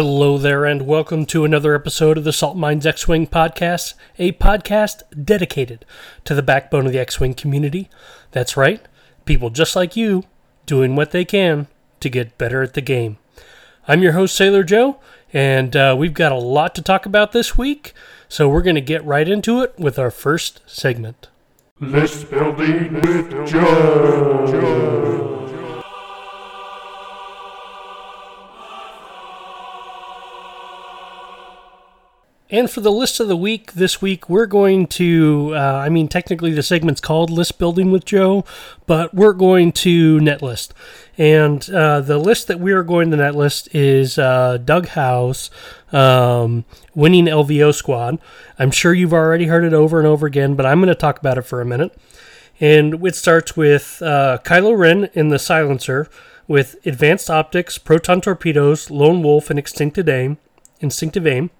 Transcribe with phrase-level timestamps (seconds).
[0.00, 4.30] Hello there, and welcome to another episode of the Salt Mines X Wing podcast, a
[4.30, 5.84] podcast dedicated
[6.22, 7.90] to the backbone of the X Wing community.
[8.30, 8.80] That's right,
[9.24, 10.22] people just like you
[10.66, 11.66] doing what they can
[11.98, 13.18] to get better at the game.
[13.88, 15.00] I'm your host, Sailor Joe,
[15.32, 17.92] and uh, we've got a lot to talk about this week,
[18.28, 21.26] so we're going to get right into it with our first segment.
[21.80, 25.37] List building with Joe.
[32.50, 36.08] And for the list of the week this week, we're going to, uh, I mean,
[36.08, 38.46] technically the segment's called List Building with Joe,
[38.86, 40.70] but we're going to netlist.
[41.18, 45.50] And uh, the list that we are going to netlist is uh, Doug Howe's,
[45.92, 48.18] um, winning LVO squad.
[48.58, 51.18] I'm sure you've already heard it over and over again, but I'm going to talk
[51.18, 51.94] about it for a minute.
[52.60, 56.08] And it starts with uh, Kylo Ren in the silencer
[56.46, 60.38] with advanced optics, proton torpedoes, lone wolf, and instinctive aim.
[60.80, 61.50] Instinctive aim.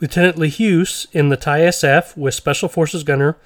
[0.00, 3.36] Lieutenant LeHuse in the TIE SF with Special Forces Gunner,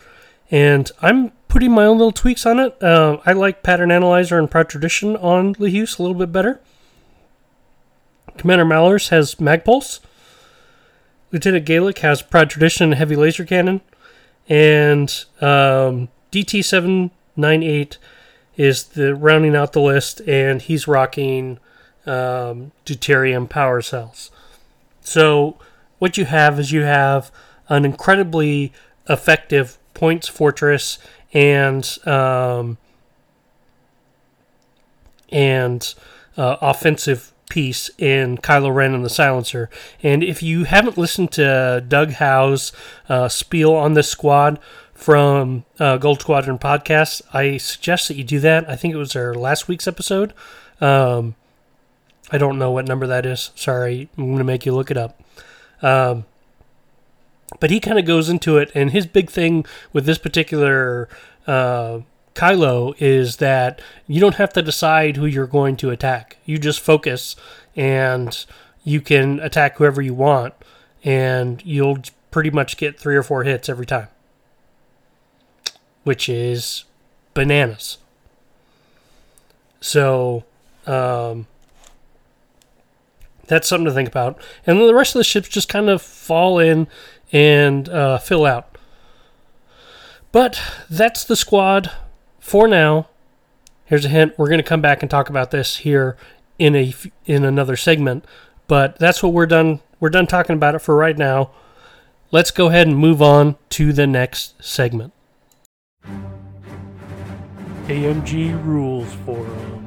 [0.50, 2.80] and I'm putting my own little tweaks on it.
[2.82, 6.60] Uh, I like Pattern Analyzer and Proud Tradition on LeHuse a little bit better.
[8.36, 10.00] Commander Malarus has Magpulse.
[11.32, 13.80] Lieutenant Galek has Proud Tradition and Heavy Laser Cannon.
[14.48, 17.96] And um, DT798
[18.56, 21.58] is the rounding out the list, and he's rocking
[22.06, 24.30] um, deuterium power cells.
[25.02, 25.56] So
[26.00, 27.30] what you have is you have
[27.68, 28.72] an incredibly
[29.08, 30.98] effective points fortress
[31.32, 32.78] and um,
[35.30, 35.94] and
[36.36, 39.68] uh, offensive piece in Kylo Ren and the Silencer.
[40.02, 42.72] And if you haven't listened to Doug Howe's
[43.08, 44.58] uh, spiel on this squad
[44.94, 48.68] from uh, Gold Squadron podcast, I suggest that you do that.
[48.68, 50.32] I think it was our last week's episode.
[50.80, 51.34] Um,
[52.32, 53.50] I don't know what number that is.
[53.54, 55.20] Sorry, I'm going to make you look it up.
[55.82, 56.24] Um,
[57.58, 61.08] but he kind of goes into it, and his big thing with this particular
[61.46, 62.00] uh,
[62.34, 66.36] Kylo is that you don't have to decide who you're going to attack.
[66.44, 67.36] You just focus,
[67.74, 68.44] and
[68.84, 70.54] you can attack whoever you want,
[71.02, 71.98] and you'll
[72.30, 74.08] pretty much get three or four hits every time,
[76.04, 76.84] which is
[77.34, 77.98] bananas.
[79.80, 80.44] So,
[80.86, 81.46] um,
[83.50, 84.40] that's something to think about.
[84.64, 86.86] And then the rest of the ships just kind of fall in
[87.32, 88.78] and uh, fill out.
[90.30, 91.90] But that's the squad
[92.38, 93.08] for now.
[93.84, 96.16] Here's a hint: we're going to come back and talk about this here
[96.60, 96.94] in a
[97.26, 98.24] in another segment.
[98.68, 99.80] But that's what we're done.
[99.98, 101.50] We're done talking about it for right now.
[102.30, 105.12] Let's go ahead and move on to the next segment.
[107.86, 109.80] AMG Rules Forum.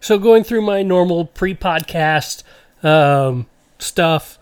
[0.00, 2.44] So, going through my normal pre podcast
[2.82, 3.46] um,
[3.78, 4.38] stuff.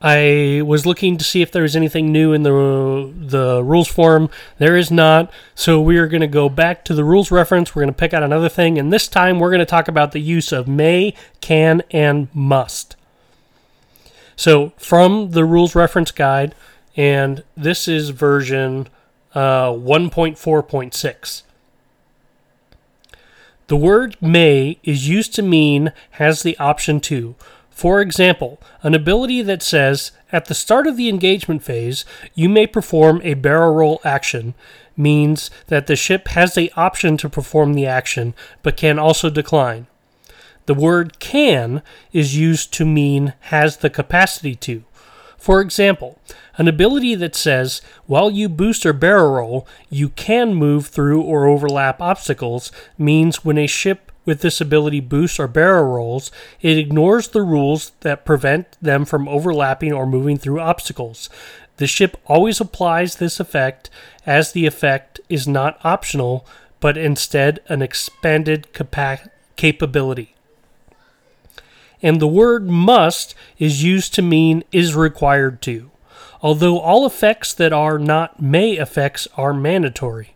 [0.00, 4.30] I was looking to see if there was anything new in the the rules forum.
[4.58, 5.32] There is not.
[5.56, 7.74] So we are going to go back to the rules reference.
[7.74, 10.12] We're going to pick out another thing, and this time we're going to talk about
[10.12, 12.94] the use of may, can, and must.
[14.36, 16.54] So from the rules reference guide,
[16.96, 18.88] and this is version
[19.34, 21.42] uh, 1.4.6.
[23.66, 27.34] The word may is used to mean has the option to.
[27.78, 32.66] For example, an ability that says, at the start of the engagement phase, you may
[32.66, 34.54] perform a barrel roll action,
[34.96, 38.34] means that the ship has the option to perform the action,
[38.64, 39.86] but can also decline.
[40.66, 41.82] The word can
[42.12, 44.82] is used to mean has the capacity to.
[45.36, 46.18] For example,
[46.56, 51.46] an ability that says, while you boost or barrel roll, you can move through or
[51.46, 56.30] overlap obstacles means when a ship with this ability boosts or barrel rolls,
[56.60, 61.30] it ignores the rules that prevent them from overlapping or moving through obstacles.
[61.78, 63.88] The ship always applies this effect
[64.26, 66.46] as the effect is not optional,
[66.78, 70.34] but instead an expanded capa- capability.
[72.02, 75.90] And the word must is used to mean is required to,
[76.42, 80.34] although all effects that are not may effects are mandatory.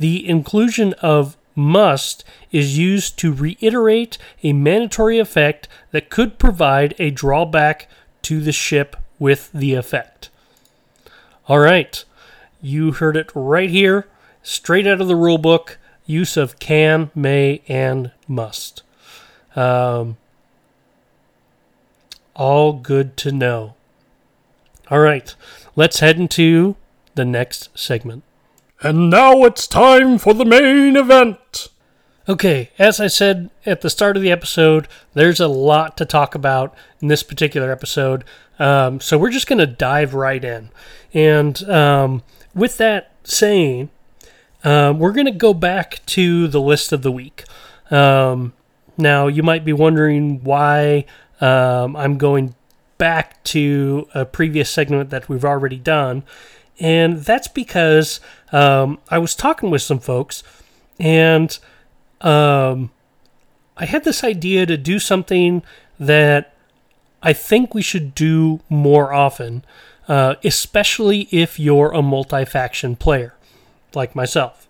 [0.00, 2.22] The inclusion of must
[2.52, 7.88] is used to reiterate a mandatory effect that could provide a drawback
[8.22, 10.28] to the ship with the effect.
[11.48, 12.04] All right,
[12.60, 14.06] you heard it right here,
[14.42, 15.76] straight out of the rulebook.
[16.04, 18.84] Use of can, may, and must.
[19.56, 20.18] Um,
[22.34, 23.74] all good to know.
[24.88, 25.34] All right,
[25.74, 26.76] let's head into
[27.16, 28.22] the next segment.
[28.82, 31.68] And now it's time for the main event.
[32.28, 36.34] Okay, as I said at the start of the episode, there's a lot to talk
[36.34, 38.24] about in this particular episode.
[38.58, 40.70] Um, so we're just going to dive right in.
[41.14, 42.22] And um,
[42.54, 43.90] with that saying,
[44.64, 47.44] um, we're going to go back to the list of the week.
[47.90, 48.54] Um,
[48.98, 51.04] now, you might be wondering why
[51.40, 52.54] um, I'm going
[52.98, 56.24] back to a previous segment that we've already done.
[56.78, 58.20] And that's because
[58.52, 60.42] um, I was talking with some folks
[60.98, 61.58] and
[62.20, 62.90] um,
[63.76, 65.62] I had this idea to do something
[65.98, 66.54] that
[67.22, 69.64] I think we should do more often,
[70.08, 73.34] uh, especially if you're a multi faction player
[73.94, 74.68] like myself.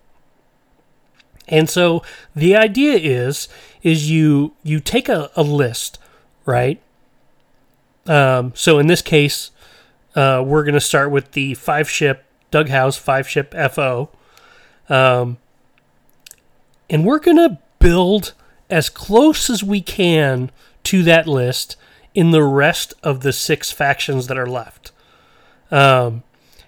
[1.47, 2.03] And so
[2.35, 3.47] the idea is
[3.81, 5.99] is you you take a, a list,
[6.45, 6.81] right?
[8.05, 9.51] Um, so in this case,
[10.17, 14.09] uh, we're going to start with the five ship Doug Howe's five ship FO.
[14.89, 15.37] Um,
[16.89, 18.33] and we're going to build
[18.67, 20.49] as close as we can
[20.83, 21.75] to that list
[22.15, 24.91] in the rest of the six factions that are left.
[25.69, 26.23] Um,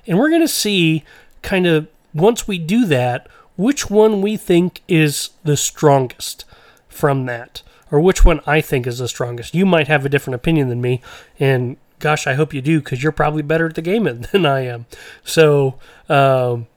[0.05, 1.03] and we're going to see
[1.41, 6.45] kind of once we do that, which one we think is the strongest
[6.87, 9.55] from that, or which one I think is the strongest.
[9.55, 11.01] You might have a different opinion than me,
[11.39, 14.61] and gosh, I hope you do because you're probably better at the game than I
[14.61, 14.85] am.
[15.23, 15.75] So,
[16.07, 16.67] um,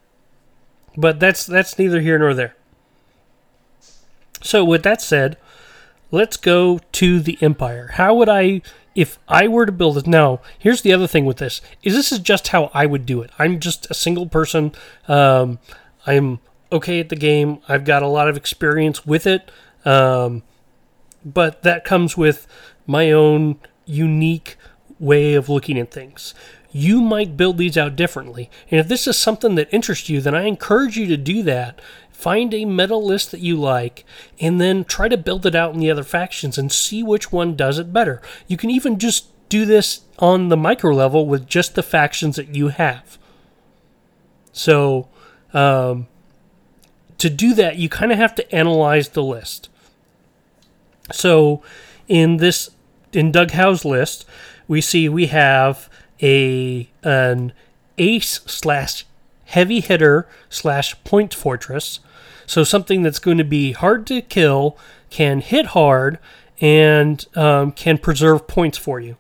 [0.97, 2.55] but that's that's neither here nor there.
[4.43, 5.39] So, with that said,
[6.11, 7.93] let's go to the Empire.
[7.95, 8.63] How would I,
[8.95, 10.07] if I were to build it?
[10.07, 13.23] Now, here's the other thing with this: is this is just how I would do
[13.23, 13.31] it.
[13.39, 14.73] I'm just a single person.
[15.09, 15.59] Um,
[16.07, 16.41] I'm
[16.73, 17.59] okay at the game.
[17.69, 19.51] I've got a lot of experience with it,
[19.85, 20.43] um,
[21.25, 22.47] but that comes with
[22.87, 24.57] my own unique
[25.03, 26.35] way of looking at things.
[26.71, 28.51] You might build these out differently.
[28.71, 31.79] And if this is something that interests you, then I encourage you to do that
[32.23, 34.05] Find a meta list that you like,
[34.39, 37.57] and then try to build it out in the other factions and see which one
[37.57, 38.23] does it better.
[38.47, 42.55] You can even just do this on the micro level with just the factions that
[42.55, 43.19] you have.
[44.53, 45.09] So,
[45.53, 46.07] um,
[47.19, 49.69] to do that, you kind of have to analyze the list.
[51.11, 51.61] So,
[52.07, 52.71] in this
[53.13, 54.27] in Doug Howe's list,
[54.69, 55.89] we see we have
[56.21, 57.53] a an
[57.99, 59.05] ace slash
[59.47, 62.01] heavy hitter slash point fortress.
[62.47, 64.77] So something that's going to be hard to kill,
[65.11, 66.19] can hit hard,
[66.61, 69.17] and um, can preserve points for you.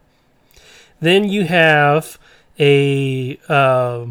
[1.00, 2.18] Then you have
[2.58, 4.06] a, uh,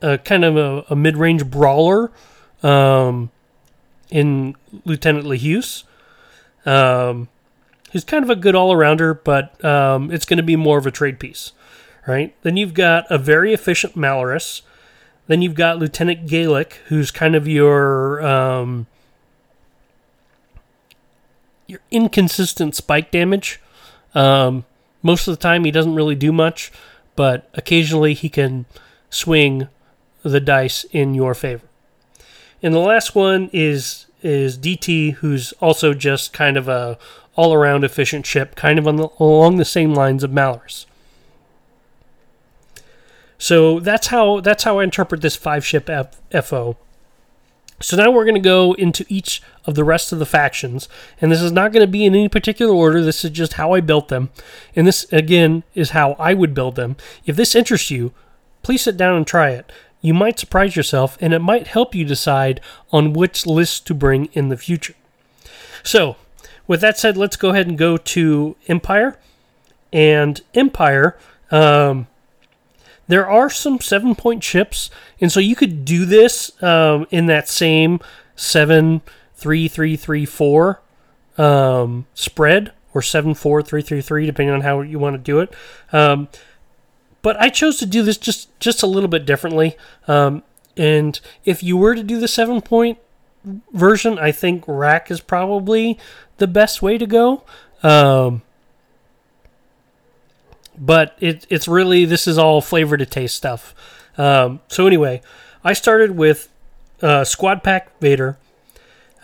[0.00, 2.10] a kind of a, a mid-range brawler
[2.62, 3.30] um,
[4.10, 5.84] in Lieutenant LeHuse.
[6.64, 7.28] Um,
[7.92, 10.90] who's kind of a good all-arounder, but um, it's going to be more of a
[10.90, 11.52] trade piece,
[12.06, 12.34] right?
[12.42, 14.62] Then you've got a very efficient Malarus
[15.26, 18.86] then you've got Lieutenant Galek, who's kind of your um,
[21.66, 23.60] your inconsistent spike damage.
[24.14, 24.64] Um,
[25.02, 26.72] most of the time, he doesn't really do much,
[27.16, 28.66] but occasionally he can
[29.10, 29.68] swing
[30.22, 31.66] the dice in your favor.
[32.62, 36.98] And the last one is is DT, who's also just kind of a
[37.34, 40.86] all around efficient ship, kind of the, along the same lines of Malarus.
[43.38, 46.76] So that's how that's how I interpret this five ship F- FO.
[47.80, 50.88] So now we're going to go into each of the rest of the factions,
[51.20, 53.02] and this is not going to be in any particular order.
[53.02, 54.30] This is just how I built them,
[54.76, 56.96] and this again is how I would build them.
[57.26, 58.12] If this interests you,
[58.62, 59.72] please sit down and try it.
[60.02, 64.26] You might surprise yourself, and it might help you decide on which list to bring
[64.32, 64.94] in the future.
[65.84, 66.16] So,
[66.66, 69.16] with that said, let's go ahead and go to Empire.
[69.92, 71.16] And Empire,
[71.52, 72.08] um,
[73.06, 74.90] there are some seven point chips,
[75.20, 78.00] and so you could do this um, in that same
[78.34, 79.02] seven
[79.34, 80.80] three three three four
[81.38, 85.40] um, spread or seven four three three three, depending on how you want to do
[85.40, 85.54] it.
[87.22, 89.76] But I chose to do this just just a little bit differently.
[90.08, 90.42] Um,
[90.76, 92.98] and if you were to do the seven point
[93.72, 95.98] version, I think RAC is probably
[96.38, 97.44] the best way to go.
[97.82, 98.42] Um,
[100.78, 103.74] but it, it's really this is all flavor to taste stuff.
[104.18, 105.22] Um, so anyway,
[105.64, 106.48] I started with
[107.00, 108.38] uh, Squad Pack Vader,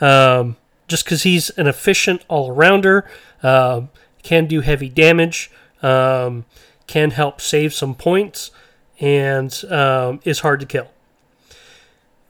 [0.01, 3.09] um, just because he's an efficient all rounder,
[3.43, 3.83] uh,
[4.23, 5.51] can do heavy damage,
[5.83, 6.45] um,
[6.89, 8.51] can help save some points,
[8.99, 10.89] and um, is hard to kill.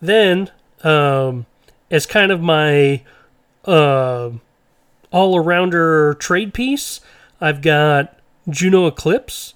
[0.02, 0.50] Then,
[0.84, 1.46] um,
[1.90, 3.02] as kind of my
[3.64, 4.30] uh,
[5.10, 7.00] all arounder trade piece,
[7.40, 9.54] I've got Juno Eclipse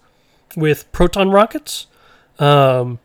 [0.57, 1.87] with proton rockets.
[2.39, 2.99] Um,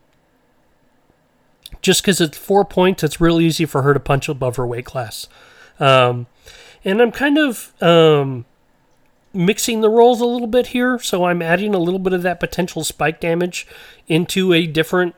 [1.82, 4.86] just because it's four points, it's real easy for her to punch above her weight
[4.86, 5.28] class.
[5.80, 6.28] Um,
[6.84, 8.46] and I'm kind of um,
[9.38, 12.40] mixing the rolls a little bit here, so I'm adding a little bit of that
[12.40, 13.68] potential spike damage
[14.08, 15.16] into a different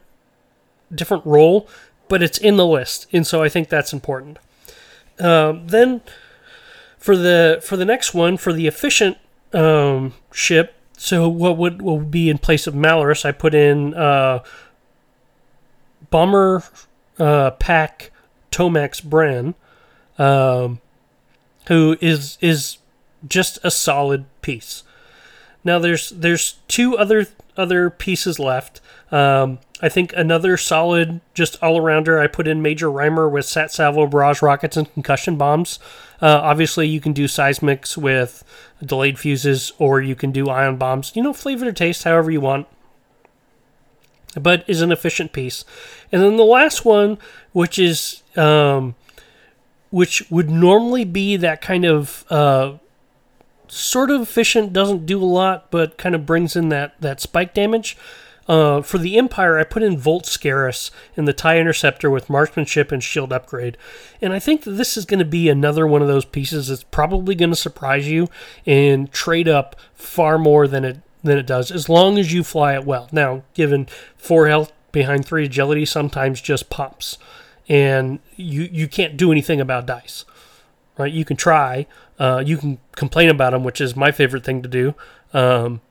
[0.94, 1.68] different roll,
[2.08, 4.38] but it's in the list, and so I think that's important.
[5.20, 6.02] Um, then
[6.98, 9.18] for the for the next one for the efficient
[9.54, 13.26] um, ship, so what would what would be in place of Malarus?
[13.26, 14.44] I put in uh,
[16.10, 16.64] bomber
[17.18, 18.12] uh, pack
[18.52, 19.54] Tomax Bren,
[20.22, 20.82] um,
[21.68, 22.80] who is is
[23.28, 24.84] just a solid piece.
[25.64, 28.82] Now there's there's two other other pieces left.
[29.12, 32.20] Um, I think another solid, just all arounder.
[32.20, 35.80] I put in Major Rhymer with Sat Salvo barrage rockets and concussion bombs.
[36.22, 38.44] Uh, obviously, you can do seismics with
[38.84, 41.12] delayed fuses, or you can do ion bombs.
[41.16, 42.68] You know, flavor to taste, however you want.
[44.40, 45.66] But is an efficient piece.
[46.12, 47.18] And then the last one,
[47.52, 48.96] which is um,
[49.90, 52.74] which would normally be that kind of uh,
[53.72, 57.54] sort of efficient, doesn't do a lot, but kind of brings in that that spike
[57.54, 57.98] damage.
[58.48, 62.92] Uh, for the Empire, I put in Vult Skerris in the TIE Interceptor with marksmanship
[62.92, 63.78] and shield upgrade.
[64.24, 66.84] And I think that this is going to be another one of those pieces that's
[66.84, 68.28] probably going to surprise you
[68.66, 72.74] and trade up far more than it than it does, as long as you fly
[72.74, 73.08] it well.
[73.12, 77.18] Now, given four health behind three agility, sometimes just pops.
[77.68, 80.26] And you, you can't do anything about dice.
[80.98, 81.14] Right?
[81.14, 81.86] You can try.
[82.20, 84.94] Uh, you can complain about them, which is my favorite thing to do.
[85.34, 85.82] Um,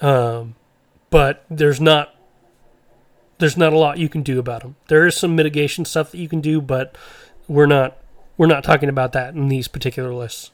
[0.00, 0.56] um,
[1.10, 2.14] but there's not
[3.38, 4.76] there's not a lot you can do about them.
[4.88, 6.96] There is some mitigation stuff that you can do, but
[7.48, 7.96] we're not
[8.36, 10.50] we're not talking about that in these particular lists.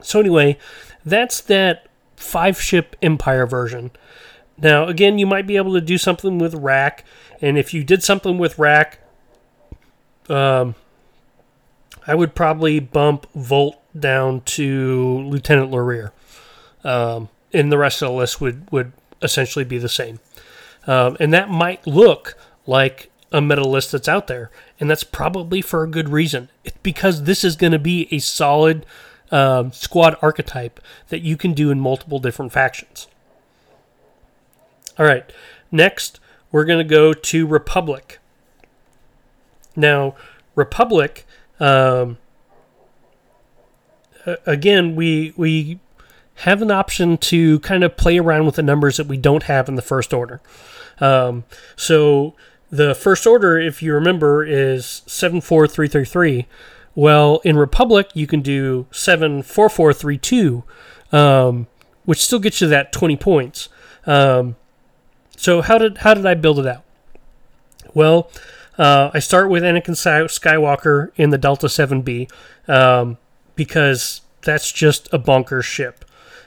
[0.00, 0.58] So anyway,
[1.04, 3.90] that's that five ship empire version.
[4.56, 7.04] Now again, you might be able to do something with RAC,
[7.40, 8.98] and if you did something with RAC,
[10.28, 10.74] um,
[12.06, 16.12] I would probably bump Vult down to Lieutenant Lorrir.
[16.84, 18.92] Um, and the rest of the list would, would
[19.22, 20.20] essentially be the same.
[20.86, 24.50] Um, and that might look like a meta list that's out there.
[24.80, 26.48] And that's probably for a good reason.
[26.64, 28.86] It's because this is going to be a solid
[29.30, 33.06] um, squad archetype that you can do in multiple different factions.
[34.98, 35.30] All right,
[35.70, 38.18] next we're going to go to Republic.
[39.76, 40.16] Now,
[40.54, 41.24] Republic,
[41.60, 42.18] um,
[44.46, 45.80] again, we we
[46.36, 49.68] have an option to kind of play around with the numbers that we don't have
[49.68, 50.40] in the first order.
[51.00, 52.34] Um, so
[52.70, 56.46] the first order, if you remember, is 74333.
[56.94, 60.64] Well, in Republic, you can do 74432,
[61.12, 61.66] um,
[62.04, 63.68] which still gets you that 20 points.
[64.06, 64.56] Um,
[65.36, 66.84] so how did how did I build it out?
[67.94, 68.30] Well,
[68.78, 72.30] uh, I start with Anakin Skywalker in the Delta 7B
[72.68, 73.18] um,
[73.56, 76.04] because that's just a bunker ship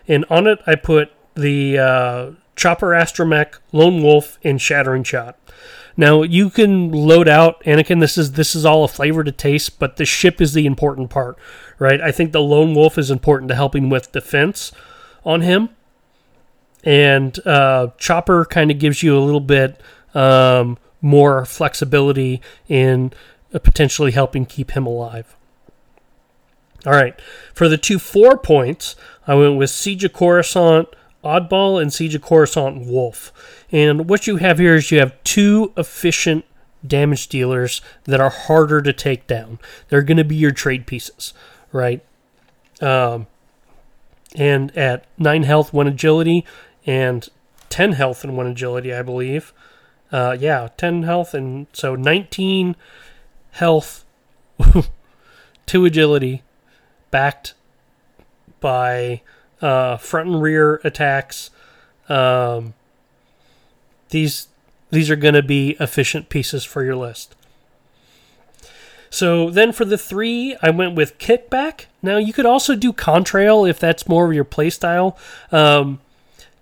[0.07, 5.37] and on it I put the uh, Chopper Astromech, Lone Wolf, and Shattering Shot.
[5.97, 7.99] Now you can load out Anakin.
[7.99, 11.09] This is this is all a flavor to taste, but the ship is the important
[11.09, 11.37] part,
[11.79, 12.01] right?
[12.01, 14.71] I think the Lone Wolf is important to helping with defense
[15.25, 15.69] on him,
[16.83, 19.81] and uh, Chopper kind of gives you a little bit
[20.13, 23.11] um, more flexibility in
[23.53, 25.35] uh, potentially helping keep him alive.
[26.85, 27.19] All right,
[27.53, 28.95] for the two four points,
[29.27, 30.87] I went with Siege of Coruscant
[31.23, 33.31] Oddball and Siege of Coruscant Wolf.
[33.71, 36.45] And what you have here is you have two efficient
[36.85, 39.59] damage dealers that are harder to take down.
[39.89, 41.33] They're going to be your trade pieces,
[41.71, 42.03] right?
[42.81, 43.27] Um,
[44.35, 46.45] and at 9 health, 1 agility,
[46.85, 47.27] and
[47.69, 49.53] 10 health and 1 agility, I believe.
[50.11, 52.75] Uh, yeah, 10 health, and so 19
[53.51, 54.05] health,
[55.65, 56.43] 2 agility,
[57.11, 57.53] backed
[58.59, 59.21] by
[59.61, 61.49] uh, front and rear attacks.
[62.09, 62.73] Um,
[64.09, 64.47] these
[64.89, 67.35] these are going to be efficient pieces for your list.
[69.09, 71.85] So then for the three, I went with kickback.
[72.01, 75.17] Now you could also do contrail if that's more of your playstyle.
[75.51, 76.00] Um,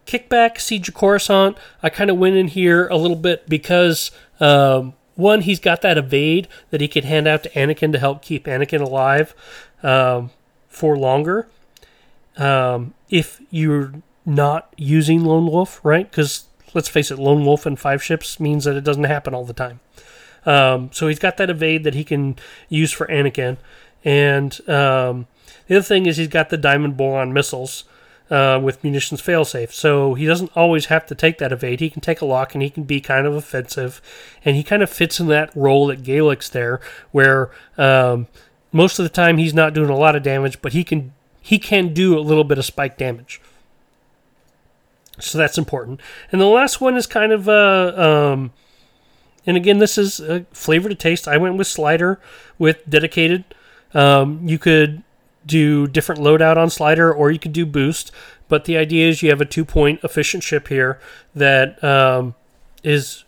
[0.10, 1.58] kickback, Siege of Coruscant.
[1.84, 5.98] I kind of went in here a little bit because um, one, he's got that
[5.98, 9.36] evade that he could hand out to Anakin to help keep Anakin alive
[9.84, 10.32] um,
[10.68, 11.48] for longer
[12.38, 13.94] um, if you're
[14.26, 16.10] not using Lone Wolf, right?
[16.10, 19.46] Because let's face it, Lone Wolf and five ships means that it doesn't happen all
[19.46, 19.80] the time.
[20.46, 22.38] Um, so he's got that evade that he can
[22.70, 23.58] use for Anakin.
[24.06, 25.28] And um,
[25.68, 27.84] the other thing is he's got the Diamond Boron missiles.
[28.30, 29.72] Uh, with munitions failsafe.
[29.72, 31.80] So he doesn't always have to take that evade.
[31.80, 34.04] He can take a lock and he can be kind of offensive.
[34.46, 36.80] And he kind of fits in that role that Galek's there,
[37.12, 38.28] where um,
[38.72, 41.58] most of the time he's not doing a lot of damage, but he can he
[41.58, 43.42] can do a little bit of spike damage.
[45.20, 46.00] So that's important.
[46.32, 48.52] And the last one is kind of uh, um,
[49.48, 51.28] and again, this is a flavor to taste.
[51.28, 52.20] I went with slider
[52.60, 53.44] with dedicated.
[53.96, 55.02] Um, you could
[55.50, 58.12] do different loadout on slider or you could do boost.
[58.48, 61.00] But the idea is you have a two point efficient ship here
[61.36, 62.36] that um,
[62.84, 63.24] is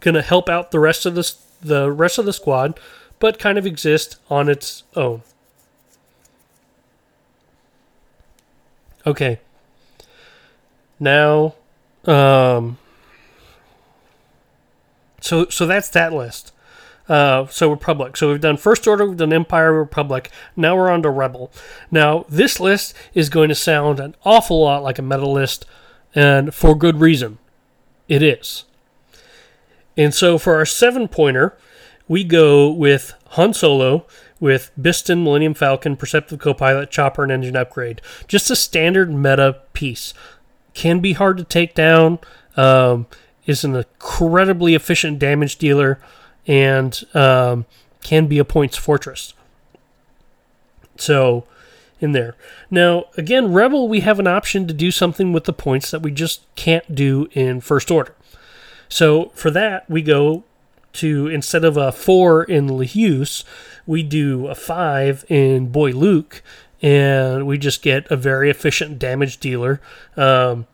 [0.00, 2.78] going to help out the rest of the the rest of the squad,
[3.18, 5.22] but kind of exist on its own.
[9.06, 9.40] Okay.
[11.00, 11.54] Now,
[12.04, 12.78] um,
[15.20, 16.52] so so that's that list.
[17.12, 18.16] Uh, so Republic.
[18.16, 20.30] So we've done First Order, we've done Empire, Republic.
[20.56, 21.52] Now we're on to Rebel.
[21.90, 25.66] Now this list is going to sound an awful lot like a meta list,
[26.14, 27.36] and for good reason.
[28.08, 28.64] It is.
[29.94, 31.54] And so for our seven pointer,
[32.08, 34.06] we go with Han Solo,
[34.40, 38.00] with Bistan, Millennium Falcon, Perceptive Copilot, Chopper, and Engine Upgrade.
[38.26, 40.14] Just a standard meta piece.
[40.72, 42.20] Can be hard to take down.
[42.56, 43.06] Um,
[43.44, 46.00] is an incredibly efficient damage dealer
[46.46, 47.66] and um,
[48.02, 49.34] can be a points fortress.
[50.96, 51.46] So,
[52.00, 52.34] in there.
[52.70, 56.10] Now, again, Rebel, we have an option to do something with the points that we
[56.10, 58.14] just can't do in First Order.
[58.88, 60.44] So, for that, we go
[60.94, 63.44] to, instead of a 4 in Lehuse,
[63.86, 66.42] we do a 5 in Boy Luke,
[66.82, 69.80] and we just get a very efficient damage dealer
[70.16, 70.66] um,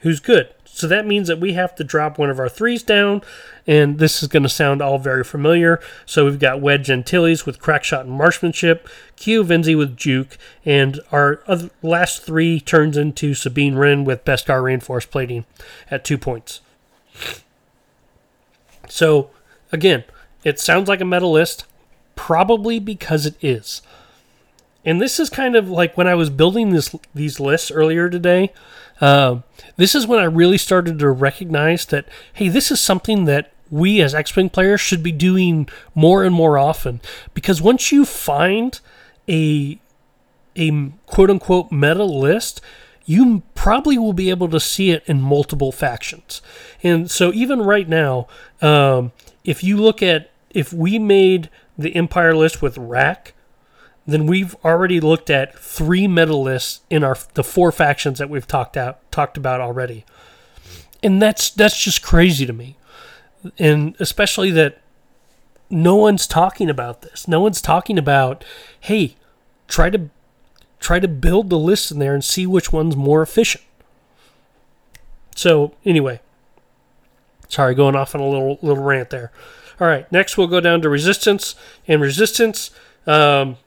[0.00, 0.52] who's good.
[0.78, 3.22] So that means that we have to drop one of our threes down,
[3.66, 5.80] and this is going to sound all very familiar.
[6.06, 11.42] So we've got Wedge Antilles with Crackshot and Marksmanship, Q Vinzi with Juke, and our
[11.48, 15.46] other, last three turns into Sabine Wren with Beskar Reinforced Plating
[15.90, 16.60] at two points.
[18.88, 19.30] So
[19.72, 20.04] again,
[20.44, 21.64] it sounds like a meta list,
[22.14, 23.82] probably because it is.
[24.84, 28.52] And this is kind of like when I was building this these lists earlier today.
[29.00, 29.40] Uh,
[29.76, 34.00] this is when I really started to recognize that, hey, this is something that we
[34.00, 37.00] as X Wing players should be doing more and more often.
[37.34, 38.80] Because once you find
[39.28, 39.78] a
[40.56, 42.60] a quote unquote meta list,
[43.04, 46.42] you probably will be able to see it in multiple factions.
[46.82, 48.26] And so even right now,
[48.60, 49.12] um,
[49.44, 53.34] if you look at if we made the Empire list with RAC,
[54.08, 58.46] then we've already looked at three meta lists in our the four factions that we've
[58.46, 60.06] talked out talked about already,
[61.02, 62.78] and that's that's just crazy to me,
[63.58, 64.80] and especially that
[65.68, 67.28] no one's talking about this.
[67.28, 68.44] No one's talking about,
[68.80, 69.16] hey,
[69.66, 70.08] try to
[70.80, 73.64] try to build the list in there and see which one's more efficient.
[75.36, 76.20] So anyway,
[77.48, 79.32] sorry, going off on a little little rant there.
[79.78, 81.54] All right, next we'll go down to resistance
[81.86, 82.70] and resistance.
[83.06, 83.58] Um,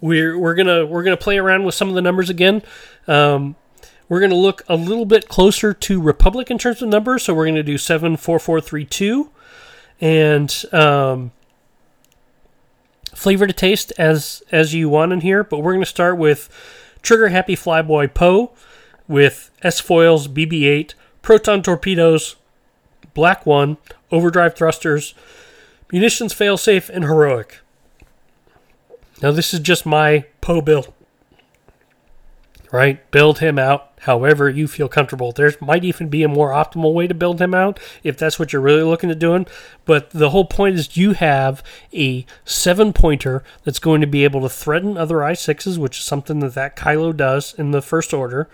[0.00, 2.62] we're we're gonna we're gonna play around with some of the numbers again.
[3.06, 3.56] Um,
[4.08, 7.24] we're gonna look a little bit closer to Republic in terms of numbers.
[7.24, 9.30] So we're gonna do seven four four three two,
[10.00, 11.32] and um,
[13.14, 15.44] flavor to taste as as you want in here.
[15.44, 16.48] But we're gonna start with
[17.02, 18.52] Trigger Happy Flyboy Poe
[19.06, 22.36] with S foils BB-8 proton torpedoes,
[23.14, 23.78] Black One
[24.10, 25.14] overdrive thrusters,
[25.92, 27.60] munitions failsafe, and heroic.
[29.22, 30.92] Now, this is just my Poe build.
[32.70, 33.10] Right?
[33.10, 35.32] Build him out however you feel comfortable.
[35.32, 38.52] There might even be a more optimal way to build him out if that's what
[38.52, 39.46] you're really looking at doing.
[39.84, 44.42] But the whole point is you have a seven pointer that's going to be able
[44.42, 48.48] to threaten other I6s, which is something that that Kylo does in the first order.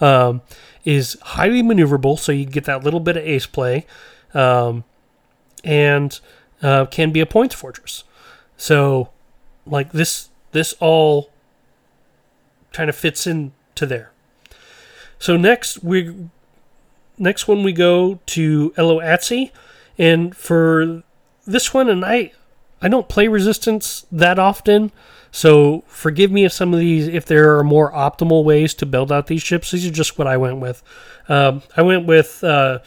[0.00, 0.42] Um,
[0.82, 3.84] is highly maneuverable, so you get that little bit of ace play,
[4.32, 4.84] um,
[5.62, 6.18] and
[6.62, 8.04] uh, can be a points fortress.
[8.56, 9.10] So
[9.66, 11.30] like this this all
[12.72, 14.12] kind of fits into there.
[15.18, 16.14] So next we
[17.18, 19.50] next one we go to Elo Eloatsi,
[19.98, 21.02] and for
[21.46, 22.32] this one, and I
[22.82, 24.90] I don't play Resistance that often,
[25.30, 29.12] so forgive me if some of these if there are more optimal ways to build
[29.12, 29.70] out these ships.
[29.70, 30.82] These are just what I went with.
[31.28, 32.80] Um, I went with uh,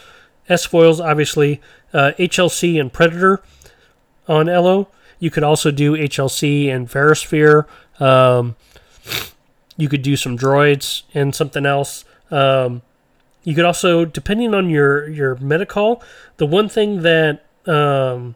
[0.50, 1.62] S foils, obviously,
[1.94, 3.42] uh, HLC and Predator
[4.28, 4.90] on Elo.
[5.20, 7.66] You could also do HLC and Verisphere.
[8.00, 8.56] Um,
[9.78, 12.06] you could do some droids and something else.
[12.32, 12.82] Um,
[13.44, 16.02] you could also, depending on your your metacall,
[16.38, 18.36] the one thing that um,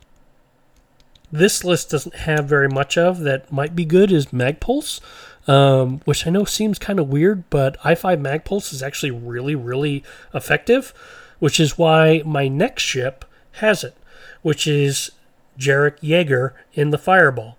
[1.31, 4.99] this list doesn't have very much of that might be good is Magpulse.
[5.47, 10.03] um, which I know seems kind of weird, but i5 Magpulse is actually really, really
[10.33, 10.93] effective,
[11.39, 13.95] which is why my next ship has it,
[14.41, 15.11] which is
[15.57, 17.57] Jarek Yeager in the Fireball.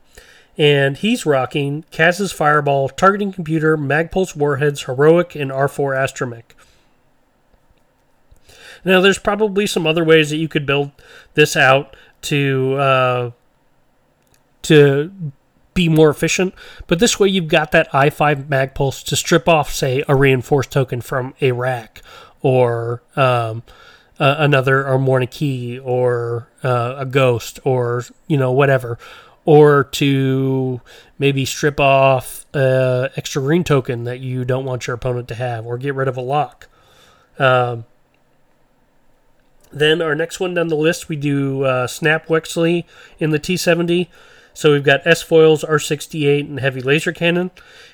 [0.56, 6.42] And he's rocking Kaz's Fireball, Targeting Computer, Magpulse Warheads, Heroic, and R4 Astromech.
[8.84, 10.90] Now, there's probably some other ways that you could build
[11.34, 13.30] this out to uh,
[14.62, 15.32] to
[15.74, 16.54] be more efficient,
[16.88, 21.00] but this way you've got that i5 Magpulse to strip off, say, a reinforced token
[21.00, 22.02] from a RAC
[22.42, 23.62] or um,
[24.18, 28.98] uh, another or more a key or uh, a ghost or you know whatever,
[29.44, 30.80] or to
[31.18, 35.66] maybe strip off uh, extra green token that you don't want your opponent to have,
[35.66, 36.68] or get rid of a lock.
[37.38, 37.84] Um,
[39.72, 42.84] then our next one down the list, we do uh, Snap Wexley
[43.18, 44.08] in the T70.
[44.54, 47.50] So we've got S foils, R68, and heavy laser cannon.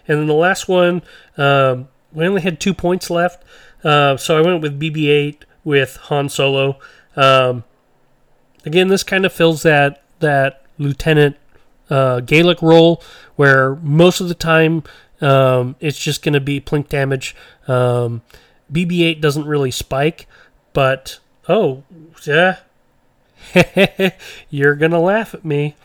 [0.09, 1.03] And then the last one,
[1.37, 3.45] um, we only had two points left.
[3.83, 6.79] Uh, so I went with BB8 with Han Solo.
[7.17, 7.65] Um,
[8.65, 11.37] again, this kind of fills that that lieutenant
[11.91, 13.03] uh, Galek role
[13.37, 14.83] where most of the time
[15.21, 17.35] um, it's just going to be plink damage.
[17.67, 18.23] Um,
[18.73, 20.27] BB-8 doesn't really spike,
[20.73, 21.85] but oh
[22.25, 22.59] yeah,
[24.51, 25.77] you're gonna laugh at me.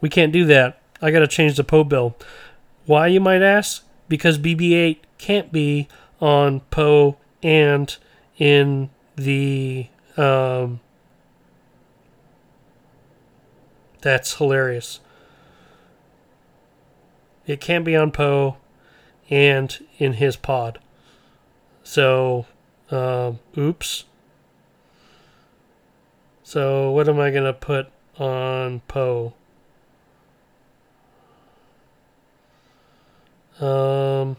[0.00, 0.80] We can't do that.
[1.00, 2.16] I got to change the Poe bill.
[2.86, 3.84] Why, you might ask?
[4.08, 5.88] Because BB-8 can't be
[6.20, 7.96] on Poe and
[8.38, 10.80] in the um,
[14.00, 15.00] that's hilarious.
[17.46, 18.56] It can be on Poe
[19.30, 20.78] and in his pod.
[21.82, 22.46] So,
[22.90, 24.04] um, oops.
[26.42, 29.34] So, what am I going to put on Poe?
[33.60, 34.36] Um,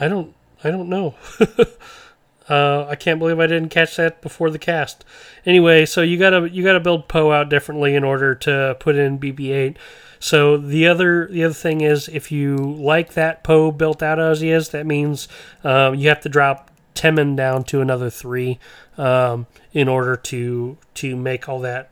[0.00, 0.34] I don't
[0.64, 1.14] I don't know.
[2.48, 5.04] uh, I can't believe I didn't catch that before the cast.
[5.46, 9.18] Anyway, so you gotta you gotta build Poe out differently in order to put in
[9.18, 9.76] BB-8.
[10.20, 14.40] So the other the other thing is if you like that Poe built out as
[14.40, 15.28] he is, that means
[15.62, 18.58] um, you have to drop Temmin down to another three
[18.96, 21.90] um, in order to to make all that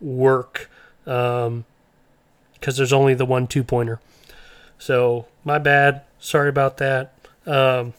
[0.00, 0.70] work.
[1.04, 1.64] Because um,
[2.60, 4.00] there's only the one two pointer.
[4.78, 6.02] So my bad.
[6.20, 7.17] Sorry about that.
[7.48, 7.94] Um,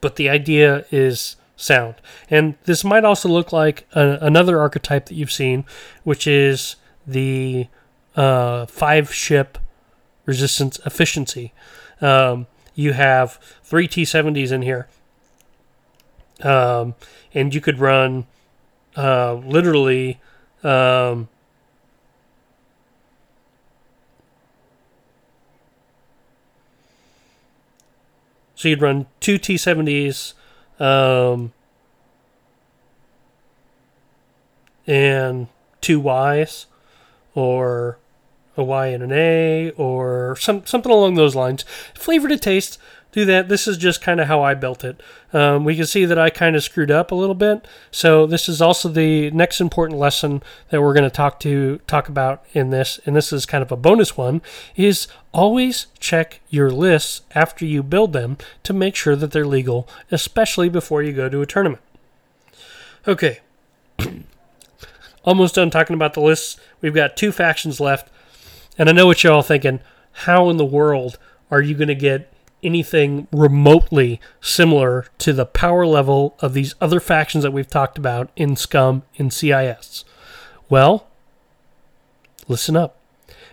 [0.00, 1.96] but the idea is sound.
[2.30, 5.64] And this might also look like a, another archetype that you've seen,
[6.02, 7.68] which is the
[8.16, 9.58] uh, five ship
[10.26, 11.52] resistance efficiency.
[12.00, 14.88] Um, you have three T70s in here.
[16.42, 16.94] Um,
[17.32, 18.26] and you could run
[18.96, 20.20] uh, literally
[20.62, 21.28] um,
[28.64, 30.32] So you'd run two T70s
[30.80, 31.52] um,
[34.86, 35.48] and
[35.82, 36.64] two Ys,
[37.34, 37.98] or
[38.56, 41.66] a Y and an A, or some something along those lines.
[41.92, 42.78] Flavor to taste
[43.14, 43.48] do that.
[43.48, 45.00] This is just kind of how I built it.
[45.32, 47.64] Um, we can see that I kind of screwed up a little bit.
[47.92, 52.08] So this is also the next important lesson that we're going to talk to talk
[52.08, 54.42] about in this, and this is kind of a bonus one,
[54.74, 59.88] is always check your lists after you build them to make sure that they're legal,
[60.10, 61.82] especially before you go to a tournament.
[63.06, 63.38] Okay.
[65.24, 66.58] Almost done talking about the lists.
[66.80, 68.10] We've got two factions left.
[68.76, 69.78] And I know what you're all thinking.
[70.24, 71.16] How in the world
[71.48, 72.33] are you going to get
[72.64, 78.30] anything remotely similar to the power level of these other factions that we've talked about
[78.36, 80.04] in Scum in CIS?
[80.68, 81.06] Well,
[82.48, 82.98] listen up.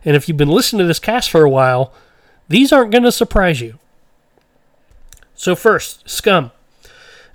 [0.03, 1.93] And if you've been listening to this cast for a while,
[2.47, 3.77] these aren't going to surprise you.
[5.35, 6.51] So, first, Scum.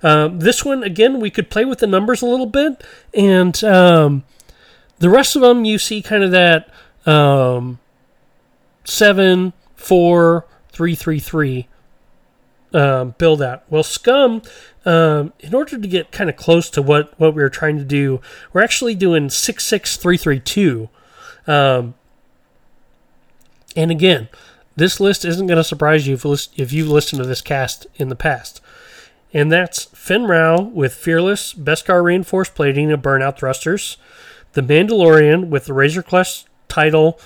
[0.03, 2.83] Um, this one, again, we could play with the numbers a little bit.
[3.13, 4.23] And um,
[4.99, 6.69] the rest of them, you see kind of that
[7.05, 7.79] um,
[8.83, 10.45] 7, 4,
[10.77, 11.67] three three three
[12.71, 13.63] um, build out.
[13.67, 14.43] Well, Scum,
[14.85, 17.83] um, in order to get kind of close to what what we were trying to
[17.83, 18.21] do,
[18.53, 20.89] we're actually doing six six three three two.
[21.47, 21.95] Um,
[23.75, 24.27] and again,
[24.75, 28.15] this list isn't going to surprise you if, you've listened to this cast in the
[28.15, 28.61] past.
[29.33, 33.97] And that's Fenn Rau with Fearless, Beskar reinforced plating and burnout thrusters,
[34.53, 37.19] the Mandalorian with the Razor Crest title,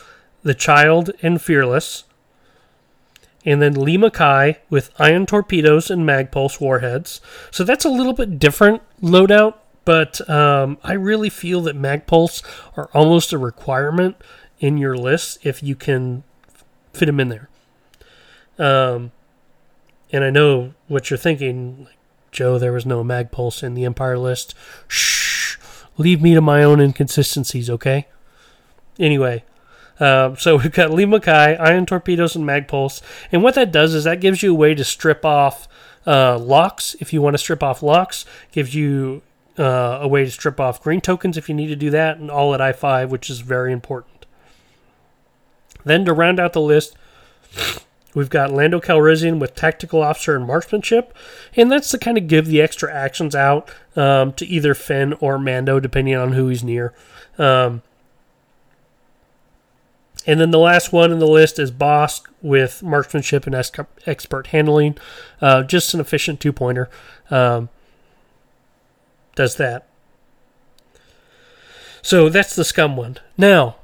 [0.44, 2.06] The Child and Fearless,
[3.46, 7.22] and then Lee Mackay with ion torpedoes and magpulse warheads.
[7.50, 12.44] So that's a little bit different loadout but um, I really feel that Magpulse
[12.78, 14.16] are almost a requirement
[14.60, 16.24] in your list if you can
[16.94, 17.50] fit them in there.
[18.60, 19.12] Um,
[20.12, 21.88] and I know what you're thinking,
[22.32, 22.60] Joe.
[22.60, 24.54] There was no Magpulse in the Empire list.
[24.88, 25.58] Shh,
[25.98, 28.08] leave me to my own inconsistencies, okay?
[29.00, 29.44] Anyway,
[30.02, 33.02] uh, so we've got Lee Mackay, Ion Torpedoes, and Magpulse.
[33.32, 35.70] And what that does is that gives you a way to strip off
[36.06, 38.26] uh, locks if you want to strip off locks.
[38.52, 39.22] Gives you
[39.58, 42.30] uh, a way to strip off green tokens if you need to do that, and
[42.30, 44.26] all at I5, which is very important.
[45.86, 46.96] Then to round out the list,
[48.16, 51.16] we've got Lando Calrissian with Tactical Officer and Marksmanship,
[51.56, 55.38] and that's to kind of give the extra actions out um, to either Finn or
[55.38, 56.94] Mando, depending on who he's near.
[57.38, 57.84] Um,
[60.28, 64.98] and then the last one in the list is Bossk with Marksmanship and Expert Handling.
[65.42, 66.90] Uh, just an efficient two pointer.
[67.30, 67.70] Um,
[69.36, 69.88] does that.
[72.02, 73.18] So that's the scum one.
[73.38, 73.78] Now,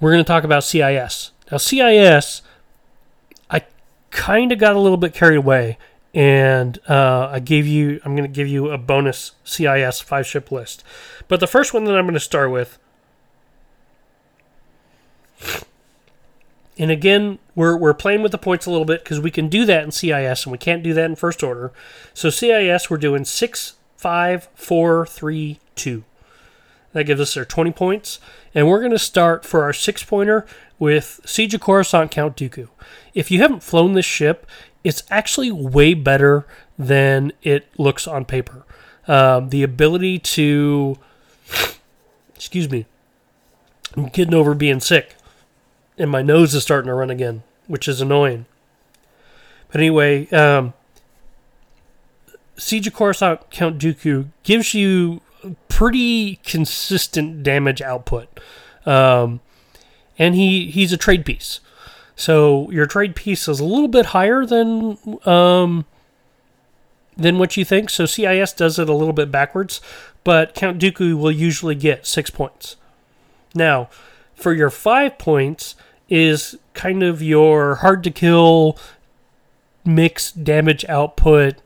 [0.00, 1.32] we're going to talk about CIS.
[1.50, 2.42] Now, CIS,
[3.50, 3.62] I
[4.10, 5.78] kind of got a little bit carried away,
[6.14, 10.50] and uh, I gave you, I'm going to give you a bonus CIS five ship
[10.50, 10.84] list.
[11.28, 12.78] But the first one that I'm going to start with,
[16.78, 19.64] and again, we're, we're playing with the points a little bit because we can do
[19.64, 21.72] that in CIS and we can't do that in first order.
[22.14, 26.04] So CIS, we're doing six, five, four, three, two.
[26.92, 28.20] That gives us our 20 points.
[28.54, 30.46] And we're going to start for our six pointer
[30.78, 32.68] with Siege of Coruscant Count Dooku.
[33.12, 34.46] If you haven't flown this ship,
[34.84, 36.46] it's actually way better
[36.78, 38.64] than it looks on paper.
[39.08, 40.98] Um, the ability to,
[42.34, 42.86] excuse me,
[43.96, 45.16] I'm getting over being sick,
[45.98, 48.46] and my nose is starting to run again, which is annoying.
[49.70, 50.74] But anyway, um,
[52.56, 55.20] Siege of Coruscant Count Dooku gives you
[55.68, 58.40] pretty consistent damage output.
[58.86, 59.40] Um,
[60.18, 61.60] and he, he's a trade piece.
[62.16, 65.84] So your trade piece is a little bit higher than um,
[67.16, 67.90] than what you think.
[67.90, 69.80] So CIS does it a little bit backwards,
[70.24, 72.76] but Count Dooku will usually get six points.
[73.54, 73.88] Now,
[74.34, 75.76] for your five points
[76.08, 78.78] is kind of your hard to kill
[79.84, 81.56] mixed damage output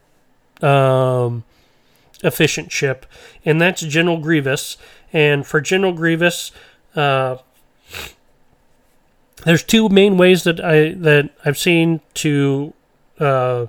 [0.63, 1.45] um,
[2.23, 3.07] efficient ship,
[3.45, 4.77] and that's General Grievous.
[5.13, 6.53] And for General Grievous,
[6.97, 7.37] uh,
[9.45, 12.73] there's two main ways that I that I've seen to
[13.19, 13.67] uh,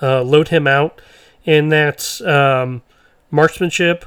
[0.00, 1.00] uh, load him out,
[1.44, 2.82] and that's um,
[3.30, 4.04] marksmanship,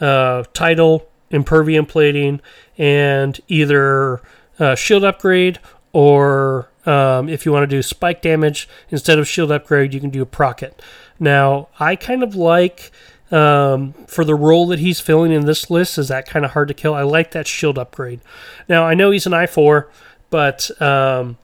[0.00, 2.40] uh, title, impervium plating,
[2.78, 4.22] and either
[4.58, 5.58] uh, shield upgrade
[5.92, 10.10] or um, if you want to do spike damage instead of shield upgrade, you can
[10.10, 10.80] do a procket.
[11.18, 12.92] Now, I kind of like
[13.30, 15.98] um, for the role that he's filling in this list.
[15.98, 16.94] Is that kind of hard to kill?
[16.94, 18.20] I like that shield upgrade.
[18.68, 19.90] Now, I know he's an I four,
[20.30, 21.38] but um,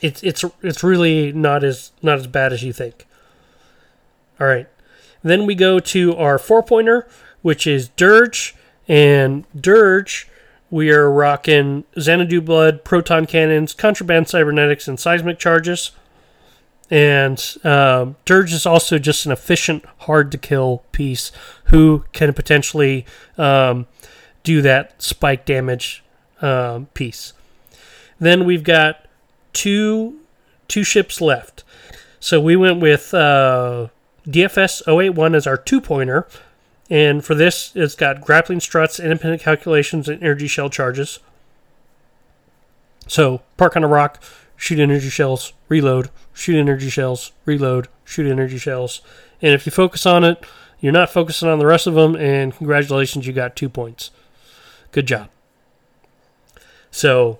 [0.00, 3.06] it's it's it's really not as not as bad as you think.
[4.40, 4.68] All right,
[5.22, 7.06] then we go to our four pointer,
[7.42, 8.56] which is Dirge,
[8.88, 10.28] and Dirge.
[10.72, 15.90] We are rocking Xanadu blood, proton cannons, contraband cybernetics, and seismic charges.
[16.90, 21.30] And um, Dirge is also just an efficient, hard to kill piece
[21.64, 23.04] who can potentially
[23.36, 23.86] um,
[24.44, 26.02] do that spike damage
[26.40, 27.34] um, piece.
[28.18, 29.04] Then we've got
[29.52, 30.20] two
[30.68, 31.64] two ships left.
[32.18, 33.88] So we went with uh,
[34.26, 36.26] DFS 081 as our two pointer.
[36.92, 41.20] And for this, it's got grappling struts, independent calculations, and energy shell charges.
[43.08, 44.22] So park on a rock,
[44.56, 49.00] shoot energy shells, reload, shoot energy shells, reload, shoot energy shells.
[49.40, 50.44] And if you focus on it,
[50.80, 54.10] you're not focusing on the rest of them, and congratulations, you got two points.
[54.90, 55.30] Good job.
[56.90, 57.38] So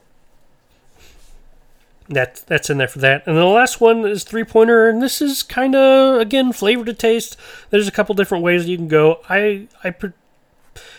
[2.13, 3.27] that that's in there for that.
[3.27, 6.95] And the last one is three pointer, and this is kind of again flavor to
[6.95, 7.37] taste.
[7.71, 9.21] There's a couple different ways you can go.
[9.29, 9.95] I I